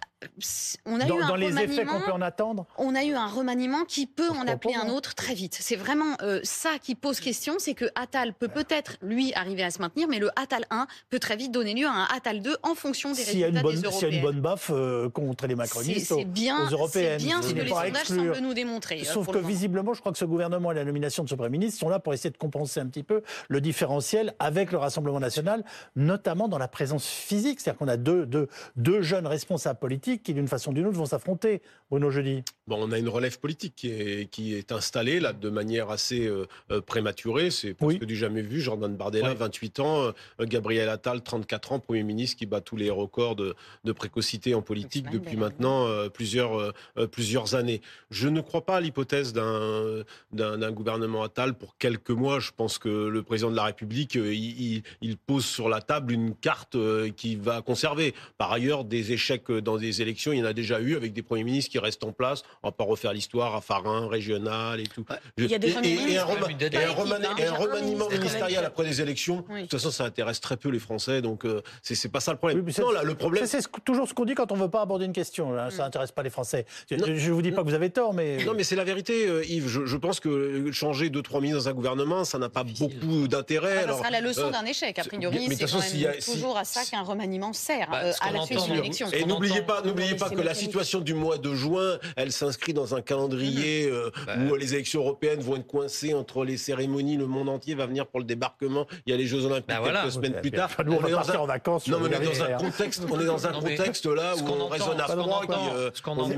On 0.87 0.99
a 0.99 1.05
dans, 1.05 1.19
eu 1.19 1.23
un 1.23 1.37
les 1.37 1.59
effets 1.59 1.85
qu'on 1.85 2.01
peut 2.01 2.13
en 2.13 2.23
attendre 2.23 2.67
On 2.79 2.95
a 2.95 3.05
eu 3.05 3.13
un 3.13 3.27
remaniement 3.27 3.85
qui 3.85 4.07
peut 4.07 4.31
en 4.31 4.47
appeler 4.47 4.75
un 4.75 4.89
autre 4.89 5.15
très 5.15 5.35
vite. 5.35 5.57
C'est 5.61 5.77
vraiment 5.77 6.17
euh, 6.23 6.41
ça 6.43 6.79
qui 6.81 6.95
pose 6.95 7.21
question, 7.21 7.57
c'est 7.59 7.75
que 7.75 7.85
Attal 7.95 8.33
peut 8.33 8.49
peut-être, 8.49 8.97
lui, 9.03 9.35
arriver 9.35 9.63
à 9.63 9.71
se 9.71 9.79
maintenir, 9.81 10.09
mais 10.09 10.19
le 10.19 10.31
Attal 10.41 10.65
1 10.71 10.87
peut 11.11 11.19
très 11.19 11.37
vite 11.37 11.53
donner 11.53 11.75
lieu 11.75 11.87
à 11.87 11.91
un 11.91 12.05
Attal 12.17 12.41
2 12.41 12.57
en 12.63 12.75
fonction 12.75 13.13
des 13.13 13.23
résultats 13.23 13.63
des. 13.63 13.91
S'il 13.91 14.01
y 14.01 14.05
a 14.05 14.09
une 14.09 14.23
bonne 14.23 14.41
baffe 14.41 14.71
euh, 14.73 15.11
contre 15.11 15.47
les 15.47 15.55
macronistes 15.55 16.13
aux, 16.13 16.25
bien, 16.25 16.67
C'est 16.89 17.19
bien 17.19 17.43
ce 17.43 17.53
que 17.53 17.61
les 17.61 17.69
sondages 17.69 18.07
semblent 18.07 18.39
nous 18.41 18.55
démontrer. 18.55 19.03
Euh, 19.03 19.05
Sauf 19.05 19.27
que 19.27 19.39
visiblement, 19.39 19.93
je 19.93 20.01
crois 20.01 20.13
que 20.13 20.19
ce 20.19 20.25
gouvernement 20.25 20.73
et 20.73 20.75
la 20.75 20.85
nomination 20.85 21.25
de 21.25 21.29
ce 21.29 21.35
Premier 21.35 21.51
ministre 21.51 21.79
sont 21.79 21.91
là 21.91 21.99
pour 21.99 22.15
essayer 22.15 22.31
de 22.31 22.39
compenser 22.39 22.81
un 22.81 22.87
petit 22.87 23.03
peu 23.03 23.23
le 23.49 23.61
différentiel 23.61 24.35
avec 24.39 24.73
le 24.73 24.79
Rassemblement 24.79 25.21
national, 25.21 25.63
notamment 25.95 26.49
dans 26.49 26.59
la 26.59 26.69
présence 26.69 27.07
physique. 27.07 27.61
C'est-à-dire 27.61 27.79
qu'on 27.79 27.89
a 27.89 27.99
deux, 27.99 28.25
deux, 28.25 28.49
deux 28.77 29.03
jeunes 29.03 29.27
responsables 29.27 29.79
politiques 29.79 30.06
qui, 30.23 30.35
d'une 30.35 30.49
façon 30.49 30.71
ou 30.71 30.75
d'une 30.75 30.87
autre, 30.87 30.97
vont 30.97 31.07
s'affronter, 31.07 31.63
Bruno 31.91 32.11
Jeudi 32.11 32.43
Bon, 32.69 32.79
on 32.81 32.91
a 32.91 32.99
une 32.99 33.09
relève 33.09 33.39
politique 33.39 33.75
qui 33.77 33.91
est, 33.91 34.29
qui 34.29 34.55
est 34.55 34.73
installée 34.73 35.21
là 35.21 35.33
de 35.33 35.51
manière 35.51 35.91
assez 35.91 36.27
euh, 36.27 36.47
euh, 36.73 36.81
prématurée. 36.81 37.53
C'est 37.53 37.75
presque 37.75 38.05
du 38.05 38.17
jamais 38.17 38.43
vu. 38.43 38.61
Jordan 38.61 38.97
Bardella, 38.97 39.35
28 39.35 39.81
ans, 39.81 40.03
euh, 40.03 40.13
Gabriel 40.41 40.89
Attal, 40.89 41.23
34 41.23 41.73
ans, 41.73 41.79
Premier 41.79 42.03
ministre 42.03 42.37
qui 42.37 42.47
bat 42.47 42.61
tous 42.61 42.77
les 42.77 42.91
records 42.91 43.37
de, 43.37 43.55
de 43.85 43.93
précocité 43.93 44.55
en 44.55 44.63
politique 44.63 45.09
depuis 45.11 45.37
maintenant 45.37 45.87
plusieurs, 46.11 46.73
plusieurs 47.13 47.55
années. 47.55 47.81
Je 48.11 48.29
ne 48.29 48.41
crois 48.41 48.65
pas 48.65 48.77
à 48.77 48.81
l'hypothèse 48.81 49.33
d'un, 49.33 50.05
d'un, 50.33 50.73
gouvernement 50.73 51.23
Attal 51.23 51.55
pour 51.55 51.77
quelques 51.77 52.11
mois. 52.11 52.41
Je 52.41 52.51
pense 52.57 52.79
que 52.79 52.89
le 52.89 53.23
président 53.23 53.51
de 53.51 53.57
la 53.57 53.65
République, 53.65 54.15
il, 54.15 54.83
il 55.01 55.17
pose 55.17 55.45
sur 55.45 55.69
la 55.69 55.81
table 55.81 56.13
une 56.13 56.35
carte 56.35 56.77
qui 57.17 57.37
va 57.37 57.63
conserver. 57.63 58.15
Par 58.39 58.53
ailleurs, 58.53 58.85
des 58.85 59.13
échecs 59.13 59.51
dans 59.51 59.77
des 59.77 59.96
élections, 60.03 60.33
il 60.33 60.39
y 60.39 60.43
en 60.43 60.47
a 60.47 60.53
déjà 60.53 60.81
eu 60.81 60.97
avec 60.97 61.13
des 61.13 61.23
premiers 61.23 61.45
ministres 61.45 61.71
qui 61.71 61.79
restent 61.79 62.05
en 62.05 62.13
place. 62.13 62.43
On 62.63 62.69
va 62.69 62.73
pas 62.73 62.85
refaire 62.85 63.13
l'histoire 63.13 63.55
à 63.55 63.61
Farin, 63.61 64.09
régional 64.09 64.81
et 64.81 64.87
tout. 64.87 65.05
Il 65.37 65.47
y 65.47 65.55
a 65.55 65.59
des 65.59 65.77
et, 65.85 66.13
et, 66.13 66.19
un, 66.19 66.25
remaniement 66.25 68.09
ministériel 68.09 68.65
après 68.65 68.85
des 68.85 69.01
élections. 69.01 69.45
De 69.49 69.61
toute 69.63 69.73
façon, 69.73 69.91
ça 69.91 70.05
intéresse 70.05 70.41
très 70.41 70.57
peu 70.57 70.69
les 70.69 70.79
Français, 70.79 71.23
donc 71.23 71.45
euh, 71.45 71.63
ce 71.83 71.95
c'est 71.95 72.09
pas 72.09 72.21
ça 72.21 72.33
le 72.33 72.39
problème. 72.39 72.65
non, 72.79 72.91
là, 72.91 73.03
le 73.03 73.15
problème, 73.15 73.47
c'est 73.47 73.63
toujours 73.85 74.09
ce 74.09 74.15
qu'on 74.15 74.25
dit 74.25 74.35
quand 74.35 74.53
on 74.53 74.57
veut 74.57 74.71
pas 74.71 74.83
aborder 74.83 75.07
une 75.07 75.13
question. 75.13 75.55
Ça 75.71 75.85
n'intéresse 75.85 76.13
pas 76.13 76.23
les 76.23 76.31
Français. 76.31 76.67
Je 76.91 76.97
ne 76.97 77.31
vous 77.31 77.43
dis 77.43 77.53
pas 77.53 77.63
que 77.63 77.69
vous 77.69 77.75
avez 77.75 77.91
tort, 77.91 78.15
mais 78.15 78.45
non, 78.45 78.55
mais 78.55 78.65
c'est 78.65 78.77
la 78.77 78.85
vérité, 78.85 79.27
euh, 79.29 79.45
Yves. 79.45 79.67
Je, 79.67 79.97
pense 79.97 80.21
que 80.21 80.71
changer 80.73 81.11
deux 81.11 81.23
trois 81.23 81.41
ministres 81.41 81.65
dans 81.65 81.71
un 81.71 81.75
gouvernement, 81.75 82.25
ça 82.25 82.39
n'a 82.39 82.49
pas 82.49 82.65
beaucoup 82.65 83.29
d'intérêt. 83.29 83.85
Ah, 83.85 83.93
ça 83.93 83.99
sera 83.99 84.11
la 84.11 84.21
leçon 84.21 84.47
euh, 84.47 84.51
d'un 84.51 84.65
échec. 84.65 84.99
A 84.99 85.05
priori, 85.05 85.49
c'est 85.57 86.33
toujours 86.33 86.57
à 86.57 86.65
ça 86.65 86.85
qu'un 86.85 87.03
remaniement 87.03 87.53
sert 87.53 87.89
bah, 87.91 88.13
à 88.21 88.33
la 88.33 88.43
suite 88.43 88.65
d'une 88.65 88.75
élection. 88.75 89.09
Et 89.11 89.25
n'oubliez 89.25 89.63
pas, 89.63 89.83
n'oubliez 89.87 90.17
pas 90.17 90.31
que 90.31 90.41
la 90.41 90.55
situation 90.55 91.01
du 91.01 91.15
mois 91.15 91.39
de 91.39 91.55
juin, 91.55 91.99
elle 92.17 92.33
s'inscrit 92.33 92.75
dans 92.75 92.95
un 92.95 93.03
calendrier 93.03 93.89
euh, 93.91 94.11
bah. 94.27 94.35
où 94.39 94.55
les 94.55 94.75
élections 94.75 95.01
européennes 95.01 95.41
vont 95.41 95.57
être 95.57 95.67
coincées 95.67 96.15
entre 96.15 96.45
les 96.45 96.57
cérémonies, 96.57 97.17
le 97.17 97.27
monde 97.27 97.49
entier 97.49 97.75
va 97.75 97.87
venir 97.87 98.07
pour 98.07 98.21
le 98.21 98.27
débarquement. 98.27 98.87
Il 99.07 99.11
y 99.11 99.13
a 99.15 99.17
les 99.17 99.27
Jeux 99.27 99.45
Olympiques 99.45 99.67
bah 99.69 99.81
quelques 99.85 100.13
semaines 100.13 100.41
plus 100.41 100.51
tard. 100.51 100.71
on, 100.79 101.07
est 101.07 101.11
dans 101.11 101.31
un... 101.31 101.37
en 101.37 101.47
vacances. 101.47 101.89
Non, 101.89 101.99
mais 102.01 102.17
on 102.17 102.21
est 102.21 102.25
dans 102.25 102.43
un 102.43 102.53
contexte, 102.53 103.03
on 103.11 103.21
est 103.21 103.25
dans 103.25 103.47
un 103.47 103.53
contexte 103.53 104.07
là 104.07 104.35
où 104.37 104.49
on 104.49 104.69
raisonne 104.69 105.01
à 105.01 105.07
froid. 105.07 105.43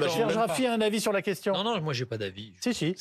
Serge 0.09 0.37
Raffi 0.37 0.67
a 0.67 0.75
un 0.75 0.81
avis 0.81 1.01
sur 1.01 1.13
la 1.13 1.23
question. 1.23 1.55
Non, 1.55 1.65
non, 1.65 1.81
moi 1.81 1.93
j'ai 1.93 2.07
pas 2.07 2.19
d'avis. 2.19 2.53
Si, 2.61 2.75
si. 2.75 2.95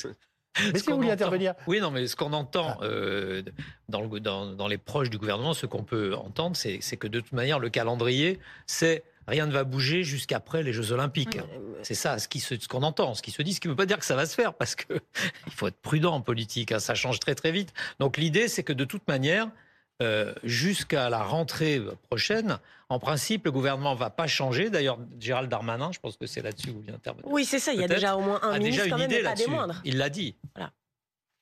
Mais 0.72 0.78
si 0.78 0.90
vous 0.90 0.96
voulez 0.96 1.10
intervenir. 1.10 1.54
Oui, 1.66 1.80
non, 1.80 1.90
mais 1.90 2.06
ce 2.06 2.16
qu'on 2.16 2.32
entend 2.32 2.78
ah. 2.80 2.84
euh, 2.84 3.42
dans, 3.88 4.00
le, 4.00 4.20
dans, 4.20 4.46
dans, 4.46 4.66
les 4.66 4.78
proches 4.78 5.10
du 5.10 5.18
gouvernement, 5.18 5.54
ce 5.54 5.66
qu'on 5.66 5.84
peut 5.84 6.14
entendre, 6.14 6.56
c'est 6.56 6.96
que 6.96 7.06
de 7.06 7.20
toute 7.20 7.32
manière, 7.32 7.58
le 7.58 7.70
calendrier, 7.70 8.38
c'est 8.66 9.04
rien 9.28 9.46
ne 9.46 9.52
va 9.52 9.64
bouger 9.64 10.02
jusqu'après 10.02 10.62
les 10.62 10.72
Jeux 10.72 10.92
Olympiques. 10.92 11.38
C'est 11.82 11.94
ça 11.94 12.18
ce 12.18 12.28
qu'on 12.28 12.40
ce 12.40 12.68
qu'on 12.68 12.82
entend, 12.82 13.14
ce 13.14 13.22
qui 13.22 13.30
se 13.30 13.42
dit, 13.42 13.54
ce 13.54 13.60
qui 13.60 13.68
ne 13.68 13.72
veut 13.72 13.76
pas 13.76 13.86
dire 13.86 13.98
que 13.98 14.04
ça 14.04 14.16
va 14.16 14.26
se 14.26 14.34
faire, 14.34 14.54
parce 14.54 14.74
qu'il 14.74 15.00
faut 15.50 15.68
être 15.68 15.80
prudent 15.80 16.14
en 16.14 16.20
politique, 16.20 16.72
hein, 16.72 16.78
ça 16.78 16.94
change 16.94 17.20
très 17.20 17.34
très 17.34 17.52
vite. 17.52 17.72
Donc 18.00 18.16
l'idée, 18.16 18.48
c'est 18.48 18.62
que 18.62 18.72
de 18.72 18.84
toute 18.84 19.06
manière, 19.06 19.48
euh, 20.02 20.34
jusqu'à 20.44 21.10
la 21.10 21.22
rentrée 21.22 21.80
prochaine, 22.08 22.58
en 22.88 22.98
principe, 22.98 23.44
le 23.44 23.52
gouvernement 23.52 23.94
ne 23.94 23.98
va 23.98 24.10
pas 24.10 24.26
changer. 24.26 24.70
D'ailleurs, 24.70 24.98
Gérald 25.20 25.50
Darmanin, 25.50 25.92
je 25.92 25.98
pense 25.98 26.16
que 26.16 26.26
c'est 26.26 26.40
là-dessus 26.40 26.70
où 26.70 26.82
vous 26.82 26.94
intervenir. 26.94 27.30
Oui, 27.30 27.44
c'est 27.44 27.58
ça. 27.58 27.72
Il 27.72 27.80
y 27.80 27.84
a 27.84 27.88
déjà 27.88 28.16
au 28.16 28.20
moins 28.20 28.40
un 28.42 28.58
ministre 28.58 28.88
quand 28.88 28.98
même, 28.98 29.22
pas 29.22 29.34
des 29.34 29.46
moindres. 29.46 29.80
Il 29.84 29.98
l'a 29.98 30.08
dit. 30.08 30.36
Voilà. 30.54 30.72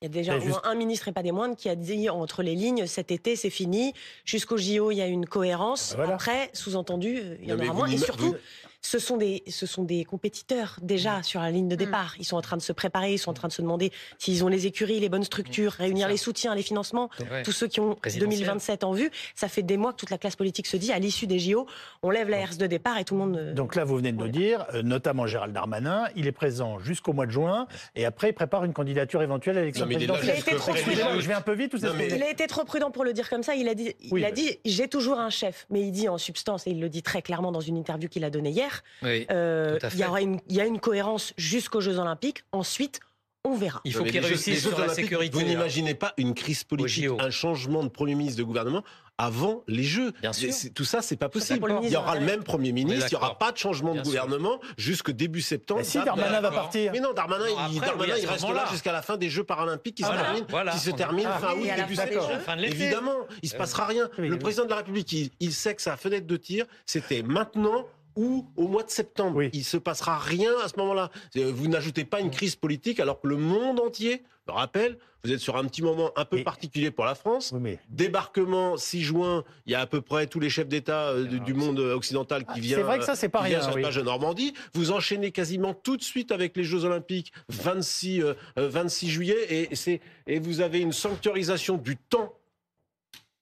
Il 0.03 0.05
y 0.05 0.07
a 0.07 0.09
déjà 0.11 0.37
au 0.37 0.45
moins 0.45 0.61
un 0.65 0.75
ministre 0.75 1.09
et 1.09 1.13
pas 1.13 1.23
des 1.23 1.33
moindres 1.33 1.57
qui 1.57 1.71
a 1.71 1.75
dit 1.75 2.11
entre 2.11 2.43
les 2.43 2.55
lignes 2.55 2.87
cet 2.87 3.11
été 3.11 3.35
c'est 3.35 3.49
fini. 3.49 3.95
Jusqu'au 4.27 4.59
JO 4.59 4.91
il 4.91 4.97
y 4.97 5.01
a 5.01 5.07
une 5.07 5.25
cohérence. 5.25 5.97
Ah, 5.99 6.13
Après, 6.13 6.51
sous-entendu, 6.53 7.23
il 7.41 7.49
y 7.49 7.53
en 7.53 7.59
aura 7.59 7.73
moins. 7.73 7.87
Et 7.87 7.97
surtout, 7.97 8.35
ce 8.81 8.99
sont 8.99 9.17
des, 9.17 9.43
ce 9.49 9.67
sont 9.67 9.85
des 9.85 10.05
compétiteurs 10.05 10.79
déjà 10.83 11.19
mm. 11.19 11.23
sur 11.25 11.41
la 11.41 11.51
ligne 11.51 11.69
de 11.69 11.75
mm. 11.75 11.79
départ. 11.79 12.15
Ils 12.19 12.25
sont 12.25 12.37
en 12.37 12.43
train 12.43 12.57
de 12.57 12.62
se 12.62 12.73
préparer, 12.73 13.12
ils 13.12 13.19
sont 13.19 13.31
en 13.31 13.35
train 13.35 13.49
de 13.49 13.53
se 13.53 13.62
demander 13.62 13.93
s'ils 14.19 14.45
ont 14.45 14.49
les 14.49 14.67
écuries, 14.67 15.01
les 15.01 15.09
bonnes 15.09 15.25
structures, 15.25 15.73
mm. 15.79 15.83
réunir 15.83 16.09
les 16.09 16.17
soutiens, 16.17 16.55
les 16.55 16.62
financements. 16.62 17.11
Tous 17.45 17.53
ceux 17.53 17.67
qui 17.67 17.81
ont 17.81 17.97
2027 18.05 18.85
en 18.85 18.93
vue, 18.93 19.11
ça 19.35 19.49
fait 19.49 19.62
des 19.62 19.77
mois 19.77 19.93
que 19.93 19.99
toute 19.99 20.11
la 20.11 20.19
classe 20.19 20.37
politique 20.37 20.67
se 20.67 20.77
dit 20.77 20.93
à 20.93 20.99
l'issue 20.99 21.27
des 21.27 21.39
JO, 21.39 21.67
on 22.03 22.11
lève 22.11 22.29
la 22.29 22.39
herse 22.39 22.59
de 22.59 22.67
départ 22.67 22.99
et 22.99 23.05
tout 23.05 23.15
le 23.15 23.21
monde. 23.21 23.37
Euh, 23.37 23.55
Donc 23.55 23.75
là, 23.75 23.85
vous 23.85 23.97
venez 23.97 24.12
de 24.12 24.19
nous 24.19 24.29
dire, 24.29 24.67
euh, 24.75 24.83
notamment 24.83 25.27
Gérald 25.27 25.53
Darmanin, 25.53 26.05
il 26.17 26.27
est 26.27 26.33
présent 26.33 26.79
jusqu'au 26.79 27.12
mois 27.12 27.27
de 27.27 27.33
juin 27.33 27.67
et 27.95 28.05
après 28.05 28.31
il 28.31 28.33
prépare 28.33 28.65
une 28.65 28.73
candidature 28.73 29.23
éventuelle 29.23 29.59
à 29.59 29.61
l'élection 29.61 29.87
présidentielle. 29.87 30.25
Il 30.25 30.31
a 30.31 30.39
été 30.39 30.55
trop 30.57 30.73
prudent. 30.73 31.21
Je 31.21 31.29
vais 31.29 31.35
un 31.35 31.41
peu 31.41 31.55
vite. 31.55 31.75
Il 31.75 32.23
a 32.23 32.31
été 32.31 32.47
trop 32.47 32.65
prudent 32.65 32.91
pour 32.91 33.05
le 33.05 33.12
dire 33.12 33.29
comme 33.29 33.43
ça. 33.43 33.55
Il 33.55 33.69
a 33.69 33.75
dit, 33.75 33.95
il 34.01 34.25
a 34.25 34.31
dit, 34.31 34.59
j'ai 34.65 34.89
toujours 34.89 35.19
un 35.19 35.31
chef, 35.31 35.67
mais 35.71 35.81
il 35.81 35.93
dit 35.93 36.09
en 36.09 36.19
substance 36.19 36.67
et 36.67 36.71
il 36.71 36.81
le 36.81 36.89
dit 36.89 37.03
très 37.03 37.23
clairement 37.23 37.53
dans 37.53 37.61
une 37.61 37.77
interview 37.77 38.09
qu'il 38.09 38.25
a 38.25 38.31
donnée 38.31 38.51
hier. 38.51 38.66
Euh, 39.05 39.79
il 39.93 39.99
y 39.99 40.05
aura 40.05 40.21
une, 40.21 40.41
il 40.49 40.57
y 40.57 40.61
a 40.61 40.67
une 40.67 40.81
cohérence 40.81 41.33
jusqu'aux 41.37 41.81
Jeux 41.81 41.99
Olympiques. 41.99 42.45
Ensuite, 42.53 43.01
on 43.45 43.55
verra. 43.55 43.81
Il 43.85 43.95
faut 43.95 44.05
qu'il 44.05 44.19
réussisse 44.21 44.63
sur 44.63 44.79
la 44.79 44.89
sécurité. 44.89 45.39
Vous 45.39 45.45
n'imaginez 45.45 45.95
pas 45.95 46.13
une 46.17 46.35
crise 46.35 46.65
politique, 46.65 47.09
un 47.19 47.31
changement 47.31 47.85
de 47.85 47.89
Premier 47.89 48.15
ministre 48.15 48.39
de 48.39 48.45
gouvernement 48.45 48.83
avant 49.19 49.63
les 49.67 49.83
Jeux. 49.83 50.13
Bien 50.21 50.33
sûr. 50.33 50.53
Tout 50.75 50.85
ça, 50.85 51.01
c'est 51.01 51.17
pas 51.17 51.31
possible. 51.31 51.75
Il 51.83 51.89
y 51.89 51.97
aura 51.97 52.17
le 52.17 52.27
même 52.27 52.43
Premier 52.43 52.73
ministre, 52.73 53.07
il 53.11 53.15
n'y 53.15 53.17
aura 53.17 53.39
pas 53.39 53.53
de 53.53 53.57
changement 53.57 53.95
de 53.95 54.03
gouvernement 54.03 54.61
jusque 54.77 55.11
début 55.11 55.41
septembre. 55.41 55.83
si 55.85 55.99
Darmanin 56.03 56.41
va 56.41 56.51
partir. 56.51 56.93
Mais 56.93 57.01
non, 57.01 57.13
Darmanin, 57.13 57.47
il, 57.71 57.77
il 57.77 58.27
reste 58.27 58.49
là 58.49 58.67
jusqu'à 58.71 58.93
la 58.93 59.03
fin 59.03 59.17
des 59.17 59.31
Jeux 59.31 59.45
paralympiques 59.45 59.97
qui 59.97 60.03
se 60.03 60.09
terminent, 60.09 60.71
qui 60.73 60.79
se 60.79 60.91
terminent 60.91 61.31
fin 61.39 61.55
août, 61.55 61.67
début 61.77 61.97
septembre. 61.97 62.31
Évidemment, 62.63 63.27
il 63.43 63.49
se 63.49 63.57
passera 63.57 63.87
rien. 63.87 64.11
Le 64.19 64.39
président 64.39 64.65
de 64.65 64.71
la 64.71 64.77
République, 64.77 65.15
il 65.39 65.53
sait 65.53 65.75
que 65.75 65.83
sa 65.83 65.97
fenêtre 65.97 66.27
de 66.27 66.37
tir, 66.37 66.67
c'était 66.85 67.23
maintenant 67.23 67.87
ou 68.17 68.47
au 68.57 68.69
mois 68.69 68.83
de 68.83 68.91
septembre. 68.91 69.43
Il 69.43 69.51
Il 69.55 69.65
se 69.65 69.77
passera 69.77 70.19
rien 70.19 70.53
à 70.65 70.69
ce 70.69 70.77
moment-là. 70.79 71.11
Vous 71.35 71.69
n'ajoutez 71.69 72.05
pas 72.05 72.21
une 72.21 72.31
crise 72.31 72.57
politique 72.57 73.01
alors 73.01 73.21
que 73.21 73.29
le 73.29 73.37
monde 73.37 73.79
entier, 73.81 74.23
je 74.47 74.53
rappelle, 74.53 74.99
vous 75.27 75.33
êtes 75.33 75.41
sur 75.41 75.57
un 75.57 75.65
petit 75.65 75.83
moment 75.83 76.13
un 76.15 76.25
peu 76.25 76.45
particulier 76.45 76.93
pour 76.93 77.05
la 77.05 77.17
France. 77.17 77.53
Débarquement 77.89 78.77
6 78.77 79.03
juin, 79.03 79.45
il 79.67 79.73
y 79.73 79.75
a 79.75 79.81
à 79.81 79.87
peu 79.87 80.01
près 80.01 80.29
tous 80.29 80.39
les 80.39 80.49
chefs 80.49 80.69
d'État 80.69 81.09
euh, 81.09 81.25
du, 81.25 81.53
monde 81.53 81.81
occidental 81.81 82.45
qui 82.45 82.53
ah, 82.55 82.61
viennent. 82.61 82.79
C'est 82.79 82.85
vrai 82.85 82.99
que 83.01 83.05
ça, 83.05 83.17
c'est 83.17 83.29
pas 83.29 83.41
rien. 83.41 83.61
Sur 83.61 83.77
la 83.77 84.03
Normandie. 84.03 84.55
Vous 84.73 84.93
enchaînez 84.93 85.33
quasiment 85.33 85.75
tout 85.75 85.97
de 85.97 86.03
suite 86.03 86.31
avec 86.31 86.57
les 86.57 86.63
Jeux 86.63 86.85
Olympiques 86.85 87.33
26, 87.49 88.23
26 88.57 89.07
euh, 89.07 89.11
juillet 89.11 89.37
et, 89.51 90.01
et 90.29 90.39
vous 90.39 90.61
avez 90.61 90.79
une 90.79 90.93
sanctuarisation 90.93 91.77
du 91.77 91.97
temps 91.97 92.33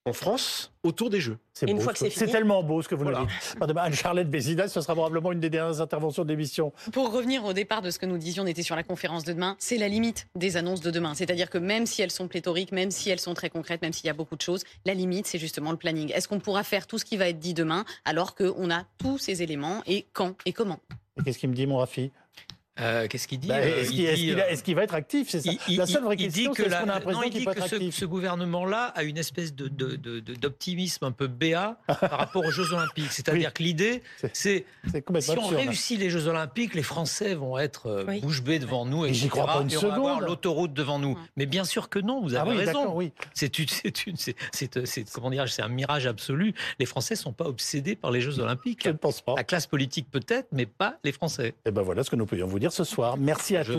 en 0.07 0.13
France 0.13 0.73
autour 0.83 1.09
des 1.09 1.21
Jeux. 1.21 1.39
C'est 1.55 2.27
tellement 2.27 2.63
beau 2.63 2.83
ce 2.83 2.89
que 2.89 2.95
vous 2.95 3.05
nous 3.05 3.15
dites. 3.15 3.77
Anne-Charlotte 3.77 4.29
Bézidas, 4.29 4.69
ce 4.69 4.81
sera 4.81 4.95
probablement 4.95 5.33
une 5.33 5.41
des 5.41 5.49
dernières 5.49 5.81
interventions 5.81 6.25
de 6.25 6.29
l'émission. 6.29 6.73
Pour 6.93 7.11
revenir 7.13 7.45
au 7.45 7.55
départ 7.55 7.81
de 7.81 7.91
ce 7.91 7.99
que 7.99 8.05
nous 8.05 8.19
disions, 8.19 8.43
on 8.43 8.47
était 8.47 8.63
sur 8.63 8.77
la 8.77 8.83
conférence 8.83 9.25
de 9.25 9.33
demain, 9.33 9.57
c'est 9.59 9.79
la 9.79 9.89
limite 9.89 10.27
des 10.35 10.57
annonces 10.57 10.83
de 10.83 10.91
demain. 10.91 11.15
C'est-à-dire 11.15 11.49
que 11.49 11.59
même 11.59 11.87
si 11.87 12.03
elles 12.03 12.11
sont 12.11 12.29
pléthoriques, 12.29 12.73
même 12.73 12.91
si 12.91 13.09
elles 13.09 13.21
sont 13.21 13.35
très 13.35 13.49
concrètes, 13.49 13.81
même 13.81 13.93
s'il 13.93 14.07
y 14.07 14.11
a 14.11 14.15
beaucoup 14.15 14.37
de 14.37 14.43
choses, 14.43 14.65
la 14.85 14.95
limite, 14.95 15.27
c'est 15.27 15.39
justement 15.39 15.71
le 15.71 15.79
planning. 15.79 16.13
Est-ce 16.13 16.29
qu'on 16.29 16.41
pourra 16.41 16.65
faire 16.65 16.87
tout 16.87 16.99
ce 16.99 17.05
qui 17.05 17.17
va 17.17 17.29
être 17.29 17.39
dit 17.39 17.55
demain 17.55 17.85
alors 18.05 18.35
qu'on 18.35 18.71
a 18.71 18.85
tous 18.99 19.19
ces 19.19 19.43
éléments 19.43 19.83
et 19.87 20.07
quand 20.13 20.37
et 20.45 20.53
comment? 20.53 20.81
Qu'est-ce 21.25 21.39
qu'il 21.39 21.49
me 21.49 21.55
dit, 21.55 21.67
mon 21.67 21.79
Rafi? 21.79 22.11
Euh, 22.81 23.07
qu'est-ce 23.07 23.29
qu'il 23.29 23.39
dit 23.39 23.47
bah, 23.47 23.59
euh, 23.59 23.83
Est-ce 23.83 24.65
qu'il 24.65 24.75
va 24.75 24.83
être 24.83 24.95
actif 24.95 25.29
C'est 25.31 25.41
ça. 25.41 25.53
la 25.69 25.87
seule 25.87 26.03
vraie 26.03 26.17
question, 26.17 26.53
c'est 26.55 26.65
qu'on 26.65 26.73
a 26.73 26.85
l'impression 26.85 27.31
qu'il 27.31 27.45
peut 27.45 27.53
être 27.53 27.69
ce, 27.69 27.77
actif 27.77 27.95
ce 27.95 28.05
gouvernement-là 28.05 28.93
a 28.97 29.05
une 29.05 29.17
espèce 29.17 29.55
de, 29.55 29.69
d'optimisme 29.69 31.05
un 31.05 31.13
peu 31.13 31.29
béat 31.29 31.79
par 31.87 32.19
rapport 32.19 32.45
aux 32.45 32.51
Jeux 32.51 32.73
Olympiques. 32.73 33.07
C'est-à-dire 33.13 33.53
que 33.53 33.63
l'idée, 33.63 34.03
c'est 34.33 34.65
si 35.21 35.31
on 35.39 35.47
réussit 35.47 36.01
les 36.01 36.11
Jeux 36.11 36.27
Olympiques, 36.27 36.75
les 36.75 36.83
Français 36.83 37.35
vont 37.35 37.59
être 37.59 37.87
euh, 37.87 38.21
bouche 38.21 38.43
bée 38.43 38.59
devant 38.59 38.85
nous, 38.85 39.07
et, 39.07 39.15
j'y 39.15 39.29
crois 39.29 39.47
pas 39.47 39.61
une 39.63 39.71
et 39.71 39.77
on 39.77 39.89
va 39.89 39.95
avoir 39.95 40.21
l'autoroute 40.21 40.73
devant 40.73 40.99
nous. 40.99 41.17
Mais 41.37 41.47
bien 41.47 41.65
sûr 41.65 41.89
que 41.89 42.01
non, 42.01 42.21
vous 42.21 42.35
avez 42.35 42.53
ah 42.53 42.57
raison. 42.57 42.99
C'est 43.35 43.59
une, 43.61 43.69
c'est 43.69 44.07
une, 44.07 44.17
c'est 44.17 45.13
comment 45.13 45.31
dire, 45.31 45.49
c'est 45.49 45.63
un 45.63 45.69
mirage 45.69 46.07
absolu. 46.07 46.55
Les 46.81 46.87
Français 46.87 47.15
sont 47.15 47.33
pas 47.33 47.45
obsédés 47.45 47.95
par 47.95 48.11
les 48.11 48.21
Jeux 48.21 48.41
Olympiques. 48.41 48.83
Je 48.85 48.89
ne 48.89 48.95
pense 48.95 49.21
pas. 49.21 49.35
La 49.37 49.45
classe 49.45 49.67
politique 49.69 50.09
peut-être, 50.11 50.49
mais 50.51 50.67
pas 50.67 50.99
les 51.05 51.13
Français. 51.13 51.49
Et 51.49 51.55
eh 51.67 51.71
ben 51.71 51.83
voilà 51.83 52.03
ce 52.03 52.11
que 52.11 52.17
nous 52.17 52.27
pouvions 52.27 52.49
vous 52.49 52.59
dire 52.59 52.64
ce 52.73 52.85
soir. 52.85 53.17
Merci 53.19 53.57
à 53.57 53.65
tous. 53.65 53.79